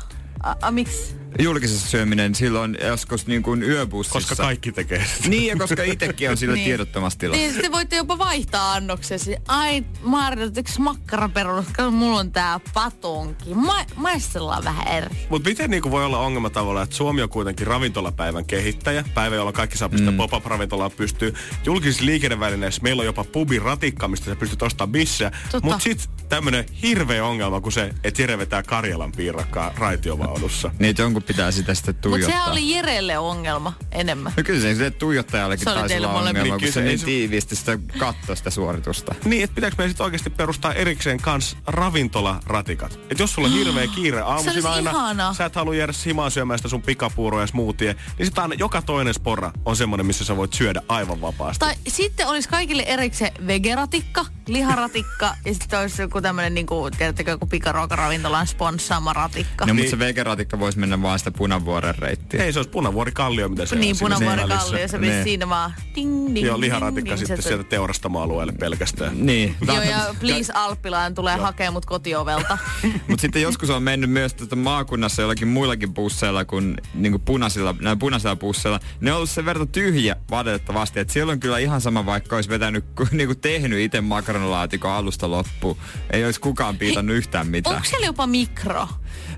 A, 0.43 0.55
a, 0.63 0.71
miksi? 0.71 1.17
Julkisessa 1.39 1.89
syöminen 1.89 2.35
silloin 2.35 2.79
joskus 2.87 3.27
niin 3.27 3.43
kuin 3.43 3.63
yöbussissa. 3.63 4.19
Koska 4.19 4.37
kaikki 4.37 4.73
tekee 4.73 5.05
sitä. 5.17 5.29
Niin, 5.29 5.47
ja 5.47 5.57
koska 5.57 5.83
itsekin 5.83 6.31
on 6.31 6.37
sillä 6.37 6.55
Niin. 6.55 6.65
tiedottomassa 6.65 7.19
tilassa. 7.19 7.41
Niin, 7.41 7.53
sitten 7.53 7.73
voitte 7.73 7.97
jopa 7.97 8.19
vaihtaa 8.19 8.73
annoksesi. 8.73 9.37
Ai, 9.49 9.85
Marja, 10.03 10.49
yksi 10.57 10.81
makkaraperunat, 10.81 11.67
mulla 11.91 12.21
on 12.21 12.33
tää 12.33 12.61
patonki. 12.75 13.55
Ma- 13.55 13.87
maistellaan 13.97 14.65
vähän 14.65 14.89
eri. 14.89 15.17
Mutta 15.29 15.49
miten 15.49 15.71
niinku 15.71 15.91
voi 15.91 16.05
olla 16.05 16.19
ongelma 16.19 16.51
tavallaan, 16.51 16.85
että 16.85 16.97
Suomi 16.97 17.23
on 17.23 17.29
kuitenkin 17.29 17.67
ravintolapäivän 17.67 18.45
kehittäjä, 18.45 19.05
päivä, 19.15 19.37
jolla 19.37 19.53
kaikki 19.53 19.79
saa 19.79 19.89
pistää 19.89 20.11
mm. 20.11 20.17
pop-up-ravintolaan 20.17 20.91
pystyy. 20.91 21.35
Julkisissa 21.65 22.05
liikennevälineissä 22.05 22.83
meillä 22.83 23.01
on 23.01 23.07
jopa 23.07 23.25
pubin 23.25 23.63
ratikka, 23.63 24.09
mistä 24.09 24.27
sä 24.27 24.37
pystyt 24.37 24.63
ostamaan 24.63 24.93
bissejä. 24.93 25.31
Totta. 25.31 25.61
Mutta 25.69 25.83
sitten 25.83 26.09
tämmönen 26.29 26.65
hirveä 26.83 27.25
ongelma, 27.25 27.61
kun 27.61 27.73
se, 27.73 27.91
että 28.05 28.23
Jere 28.23 28.39
vetää 28.39 28.63
Karjalan 28.63 29.13
piirakkaa 29.13 29.73
raitiovaunussa. 29.79 30.71
Niin, 30.79 30.91
että 30.91 31.03
jonkun 31.03 31.23
pitää 31.27 31.51
sitä 31.51 31.75
sitten 31.75 31.95
Mutta 31.95 32.09
tuijottaa. 32.09 32.37
sehän 32.39 32.53
oli 32.53 32.71
Jerelle 32.71 33.19
ongelma 33.19 33.73
enemmän. 33.93 34.33
No 34.37 34.43
kyllä 34.43 34.61
se 34.61 34.75
sille 34.75 34.91
tuijottajallekin 34.91 35.65
Se 35.65 35.75
taisi 35.75 35.97
olla 35.97 36.13
ongelma, 36.13 36.43
Niin, 36.43 36.51
kun 36.53 36.61
se 36.61 36.73
se- 36.73 36.83
niin 36.83 36.99
se- 36.99 37.05
tiiviisti 37.05 37.57
sitä 37.57 37.79
katsoi 37.99 38.37
sitä 38.37 38.51
suoritusta. 38.51 39.15
Niin, 39.25 39.45
että 39.45 39.55
pitääkö 39.55 39.75
meidän 39.79 39.91
sitten 39.91 40.05
oikeasti 40.05 40.31
perustaa 40.31 40.73
erikseen 40.75 41.21
kans 41.21 41.57
ravintolaratikat? 41.67 42.99
Et 43.11 43.19
jos 43.19 43.35
sulla 43.35 43.49
on 43.49 43.55
hirveä 43.55 43.87
kiire 43.87 44.21
aamuisin 44.21 44.67
aina, 44.67 44.91
ihanaa. 44.91 45.35
sä 45.35 45.45
et 45.45 45.55
halua 45.55 45.75
jäädä 45.75 45.93
himaan 46.07 46.31
syömään 46.31 46.59
sitä 46.59 46.69
sun 46.69 46.83
pikapuuroa 46.83 47.41
ja 47.41 47.47
smoothie, 47.47 47.97
niin 48.19 48.27
sitten 48.27 48.43
aina 48.43 48.55
joka 48.59 48.83
toinen 48.83 49.15
sporra 49.15 49.53
on 49.65 49.77
semmoinen, 49.77 50.07
missä 50.07 50.25
sä 50.25 50.37
voit 50.37 50.53
syödä 50.53 50.83
aivan 50.89 51.21
vapaasti. 51.21 51.59
Tai 51.61 51.75
sitten 51.89 52.27
olisi 52.29 52.49
kaikille 52.49 52.83
erikseen 52.83 53.33
vegeratikka, 53.47 54.27
liharatikka 54.47 55.35
ja 55.45 55.55
sitten 55.55 55.79
olisi 55.81 56.03
joku 56.03 56.21
tämmöinen, 56.21 56.55
niin 56.55 56.67
kuin, 56.67 56.97
tiedättekö, 56.99 57.31
joku 57.31 57.47
pikaruokaravintolan 57.47 58.47
sponssaama 58.47 59.13
ratikka. 59.13 59.67
No, 59.67 59.73
Niin. 59.73 59.77
mutta 59.85 59.91
se 59.91 59.99
vegeratikka 59.99 60.59
voisi 60.59 60.79
mennä 60.79 61.03
vaan 61.03 61.14
sitä 61.19 61.31
punavuoren 61.31 61.95
reittiä. 61.99 62.45
Ei, 62.45 62.53
se 62.53 62.59
olisi 62.59 62.71
punavuori 62.71 63.13
kallio, 63.13 63.49
mitä 63.49 63.67
se 63.67 63.77
niin, 63.77 63.95
on 63.95 63.99
punavuori 63.99 64.43
kallio, 64.49 64.89
se 64.89 64.99
Niin. 64.99 65.11
menisi 65.11 65.25
siinä 65.31 65.49
vaan 65.49 65.75
ding, 65.95 66.35
ding, 66.35 66.47
Joo, 66.47 66.61
liharatikka 66.61 67.09
ding, 67.11 67.19
sitten 67.19 67.43
se- 67.43 67.49
sieltä 67.49 67.65
teurastamoalueelle 67.65 68.53
pelkästään. 68.53 69.27
Niin. 69.27 69.57
Joo, 69.67 69.83
ja 69.83 70.15
please 70.21 70.53
Alppilaan 70.53 71.15
tulee 71.15 71.37
hakea 71.37 71.71
mut 71.71 71.87
kotiovelta. 71.87 72.59
Mutta 73.09 73.21
sitten 73.23 73.43
joskus 73.43 73.71
on 73.71 73.83
mennyt 73.83 74.11
myös 74.11 74.35
tuota 74.35 74.57
maakunnassa 74.57 75.23
jollakin 75.23 75.49
muillakin 75.49 75.95
busseilla 75.95 76.45
kuin 76.45 76.77
niinku 76.95 77.19
punaisilla, 77.19 77.75
näillä 77.81 77.97
punaisilla 77.99 78.37
busseilla. 78.37 78.81
Ne 79.01 79.11
on 79.13 79.17
ollut 79.17 79.31
sen 79.31 79.45
verran 79.45 79.69
tyhjä 79.69 80.17
valitettavasti, 80.31 81.01
että 81.01 81.13
siellä 81.13 81.33
on 81.33 81.41
kyllä 81.41 81.59
ihan 81.59 81.81
sama, 81.81 82.07
vaikka 82.07 82.37
olisi 82.37 82.49
vetänyt, 82.51 82.85
niinku 83.13 83.35
tehnyt 83.35 83.79
itse 83.79 84.01
makaronilaatikon 84.01 84.91
alusta 84.93 85.31
loppuun. 85.31 85.77
Ei 86.11 86.25
olisi 86.25 86.41
kukaan 86.41 86.77
piitannut 86.79 87.17
yhtään 87.17 87.47
mitään. 87.47 87.77
Onko 87.77 87.89
siellä 87.89 88.07
jopa 88.07 88.27
mikro? 88.27 88.89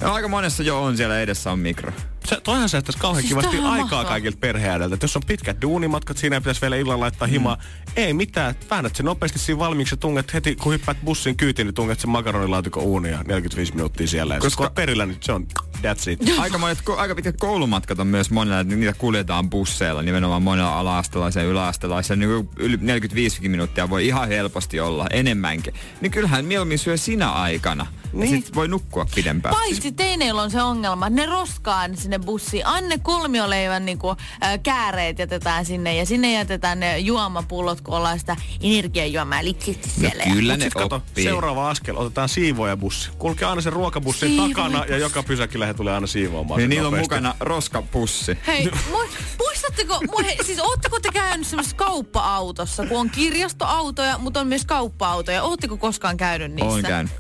Ja 0.00 0.12
aika 0.12 0.28
monessa 0.28 0.62
jo 0.62 0.82
on 0.82 0.96
siellä 0.96 1.20
edessä 1.20 1.52
on 1.52 1.58
mikro. 1.66 1.90
Se, 2.26 2.40
toihan 2.40 2.68
säästäisi 2.68 2.98
kauhean 2.98 3.22
Siis 3.22 3.28
kivasti 3.28 3.56
aikaa 3.56 3.76
mahtavaa. 3.76 4.04
kaikilta 4.04 4.38
perheäideltä. 4.40 4.94
Että 4.94 5.04
jos 5.04 5.16
on 5.16 5.22
pitkät 5.26 5.62
duunimatkat, 5.62 6.16
siinä 6.16 6.36
ei 6.36 6.40
pitäisi 6.40 6.60
vielä 6.60 6.76
illalla 6.76 7.00
laittaa 7.00 7.28
himaa. 7.28 7.54
Mm. 7.54 7.92
Ei 7.96 8.12
mitään. 8.12 8.54
Väännät 8.70 8.96
se 8.96 9.02
nopeasti 9.02 9.38
siinä 9.38 9.58
valmiiksi 9.58 9.92
ja 9.92 9.96
tunget 9.96 10.34
heti, 10.34 10.56
kun 10.56 10.72
hyppäät 10.72 10.96
bussin 11.04 11.36
kyytiin, 11.36 11.66
niin 11.66 11.74
tunget 11.74 12.00
sen 12.00 12.10
makaronilaatikon 12.10 12.82
uunia 12.82 13.22
45 13.26 13.74
minuuttia 13.74 14.06
siellä. 14.06 14.34
Ja 14.34 14.40
Koska- 14.40 14.56
kun 14.56 14.66
on 14.66 14.72
perillä, 14.72 15.06
niin 15.06 15.18
se 15.20 15.32
on 15.32 15.46
that's 15.82 16.10
it. 16.10 16.20
Aika, 16.38 16.58
monet, 16.58 16.78
ko- 16.90 16.98
aika 16.98 17.14
pitkät 17.14 17.36
koulumatkat 17.38 17.98
on 17.98 18.06
myös 18.06 18.30
monella, 18.30 18.60
että 18.60 18.74
niitä 18.74 18.92
kuljetaan 18.98 19.50
busseilla, 19.50 20.02
nimenomaan 20.02 20.42
monella 20.42 20.78
ala-astelaisen 20.78 21.42
ja 21.44 21.48
yläastelaisen. 21.50 22.18
Niin 22.18 22.48
yli 22.56 22.78
45 22.80 23.48
minuuttia 23.48 23.90
voi 23.90 24.06
ihan 24.06 24.28
helposti 24.28 24.80
olla, 24.80 25.06
enemmänkin. 25.10 25.74
Niin 26.00 26.12
kyllähän 26.12 26.44
mieluummin 26.44 26.78
syö 26.78 26.96
sinä 26.96 27.30
aikana. 27.30 27.86
Niin. 28.12 28.30
Sitten 28.30 28.54
voi 28.54 28.68
nukkua 28.68 29.06
pidempään. 29.14 29.54
Paitsi 29.54 29.92
teineillä 29.92 30.42
on 30.42 30.50
se 30.50 30.62
ongelma, 30.62 31.10
ne 31.10 31.26
roskaan 31.26 31.96
sinne 31.96 32.15
bussiin. 32.18 32.66
Aina 32.66 32.88
ne 32.88 32.98
kolmioleivän 32.98 33.86
niinku, 33.86 34.08
äh, 34.10 34.16
kääreet 34.62 35.18
jätetään 35.18 35.64
sinne 35.66 35.94
ja 35.96 36.06
sinne 36.06 36.32
jätetään 36.32 36.80
ne 36.80 36.98
juomapullot, 36.98 37.80
kun 37.80 37.94
ollaan 37.96 38.18
sitä 38.18 38.36
energiajuomaa 38.62 39.44
litsitty 39.44 39.88
siellä. 39.88 40.22
ja- 40.26 40.32
kyllä 40.34 40.52
Mut 40.52 40.60
ne 40.64 40.70
kato, 40.70 40.96
oppii. 40.96 41.24
seuraava 41.24 41.70
askel, 41.70 41.96
otetaan 41.96 42.28
siivoojabussi. 42.28 43.10
Kulkee 43.18 43.48
aina 43.48 43.60
sen 43.60 43.72
ruokabussin 43.72 44.28
Siivooja 44.28 44.54
takana 44.54 44.84
ja 44.84 44.98
joka 44.98 45.22
pysäkillä 45.22 45.66
he 45.66 45.74
tulee 45.74 45.94
aina 45.94 46.06
siivoamaan. 46.06 46.58
Niin 46.58 46.70
niillä 46.70 46.88
on 46.88 46.98
mukana 46.98 47.34
roskapussi. 47.40 48.38
Hei, 48.46 48.64
mu- 48.66 49.08
muistatteko, 49.38 49.98
mu- 49.98 50.24
he, 50.24 50.36
siis 50.46 50.58
ootteko 50.58 51.00
te 51.00 51.08
käynyt 51.12 51.46
semmoisessa 51.46 51.76
kauppa-autossa, 51.76 52.86
kun 52.86 53.00
on 53.00 53.10
kirjastoautoja, 53.10 54.18
mutta 54.18 54.40
on 54.40 54.46
myös 54.46 54.64
kauppa-autoja. 54.64 55.42
Ootteko 55.42 55.76
koskaan 55.76 56.16
käynyt 56.16 56.52
niissä? 56.52 56.70
Oon 56.72 56.82
käynyt. 56.82 57.12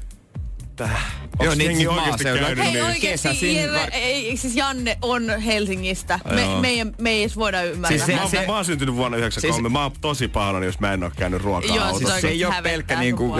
Täh. 0.76 1.06
Joo, 1.44 1.54
niin 1.54 1.76
siis 1.76 1.88
maaseudulla. 1.88 2.46
Hei 2.64 2.72
niin? 2.72 2.84
oikeesti, 2.84 3.28
kesäsin 3.28 3.56
ei, 3.92 4.36
siis 4.36 4.56
Janne 4.56 4.98
on 5.02 5.40
Helsingistä. 5.40 6.18
Me, 6.34 6.40
Joo. 6.42 6.60
meidän, 6.60 6.94
me 7.00 7.10
ei 7.10 7.20
edes 7.22 7.36
voida 7.36 7.62
ymmärtää. 7.62 7.90
Siis 7.98 8.06
se- 8.06 8.14
Mä, 8.14 8.20
oon- 8.20 8.30
se- 8.30 8.46
mä 8.46 8.54
oon 8.54 8.64
syntynyt 8.64 8.94
vuonna 8.94 9.16
93. 9.18 9.62
Siis- 9.62 9.72
mä 9.72 9.82
oon 9.82 9.92
tosi 10.00 10.28
pahoillani, 10.28 10.66
jos 10.66 10.80
mä 10.80 10.92
en 10.92 11.02
oo 11.04 11.10
käynyt 11.16 11.42
Joo, 11.42 11.44
ruoka-autossa. 11.52 12.08
siis 12.08 12.20
se 12.20 12.28
ei 12.28 12.44
ole 12.44 12.54
pelkkä 12.62 12.98
niinku 13.00 13.34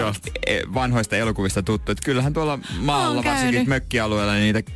vanhoista 0.73 1.15
elokuvista 1.15 1.63
tuttu. 1.63 1.91
Että 1.91 2.05
kyllähän 2.05 2.33
tuolla 2.33 2.59
maalla, 2.79 3.23
varsinkin 3.23 3.69
mökkialueella, 3.69 4.33
niin 4.33 4.53
niitä 4.53 4.71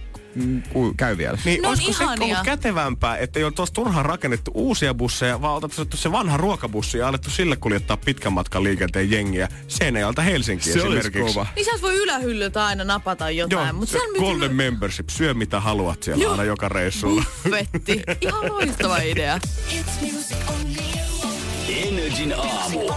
käy 0.98 1.18
vielä. 1.18 1.38
Niin 1.46 1.62
Ne 1.62 1.68
on 1.68 1.72
olisiko 1.74 1.94
se 1.94 2.04
ihania. 2.04 2.26
ollut 2.26 2.46
kätevämpää, 2.46 3.18
että 3.18 3.40
ei 3.40 3.44
ole 3.44 3.52
tuossa 3.52 3.74
turhaan 3.76 4.06
rakennettu 4.06 4.52
uusia 4.54 4.94
busseja, 4.94 5.42
vaan 5.42 5.56
otettu 5.64 5.98
se 5.98 6.12
vanha 6.12 6.38
ruokabussi 6.38 6.98
ja 6.98 7.08
alettu 7.08 7.30
sille 7.30 7.56
kuljettaa 7.56 7.98
pitkän 7.98 8.34
matkan 8.34 8.64
liikenteen 8.64 9.12
jengiä 9.12 9.48
Seinäjoelta 9.68 10.22
Helsinkiin 10.22 10.74
Se 10.74 10.82
olisi 10.84 11.00
esimerkiksi. 11.00 11.34
kova. 11.34 11.48
Niin 11.56 11.66
sieltä 11.66 11.82
voi 11.82 11.96
ylähyllyltä 11.96 12.66
aina 12.66 12.84
napata 12.84 13.30
jotain. 13.30 13.68
Joo, 13.68 13.74
Mut 13.74 13.90
se 13.90 13.92
siellä 13.92 14.20
Golden 14.20 14.56
Membership, 14.56 15.10
syö 15.10 15.34
mitä 15.34 15.60
haluat 15.60 16.04
siellä 16.04 16.24
Joo. 16.24 16.32
aina 16.32 16.44
joka 16.44 16.70
reissulla. 16.70 17.24
Buffetti. 17.44 18.02
Ihan 18.22 18.46
loistava 18.50 18.98
idea. 18.98 19.40
Energin 21.70 22.34
aamu. 22.40 22.92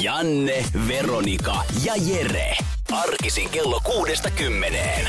Janne, 0.00 0.64
Veronika 0.88 1.64
ja 1.84 1.92
Jere. 1.96 2.56
Arkisin 2.92 3.48
kello 3.48 3.80
kuudesta 3.84 4.30
kymmeneen. 4.30 5.08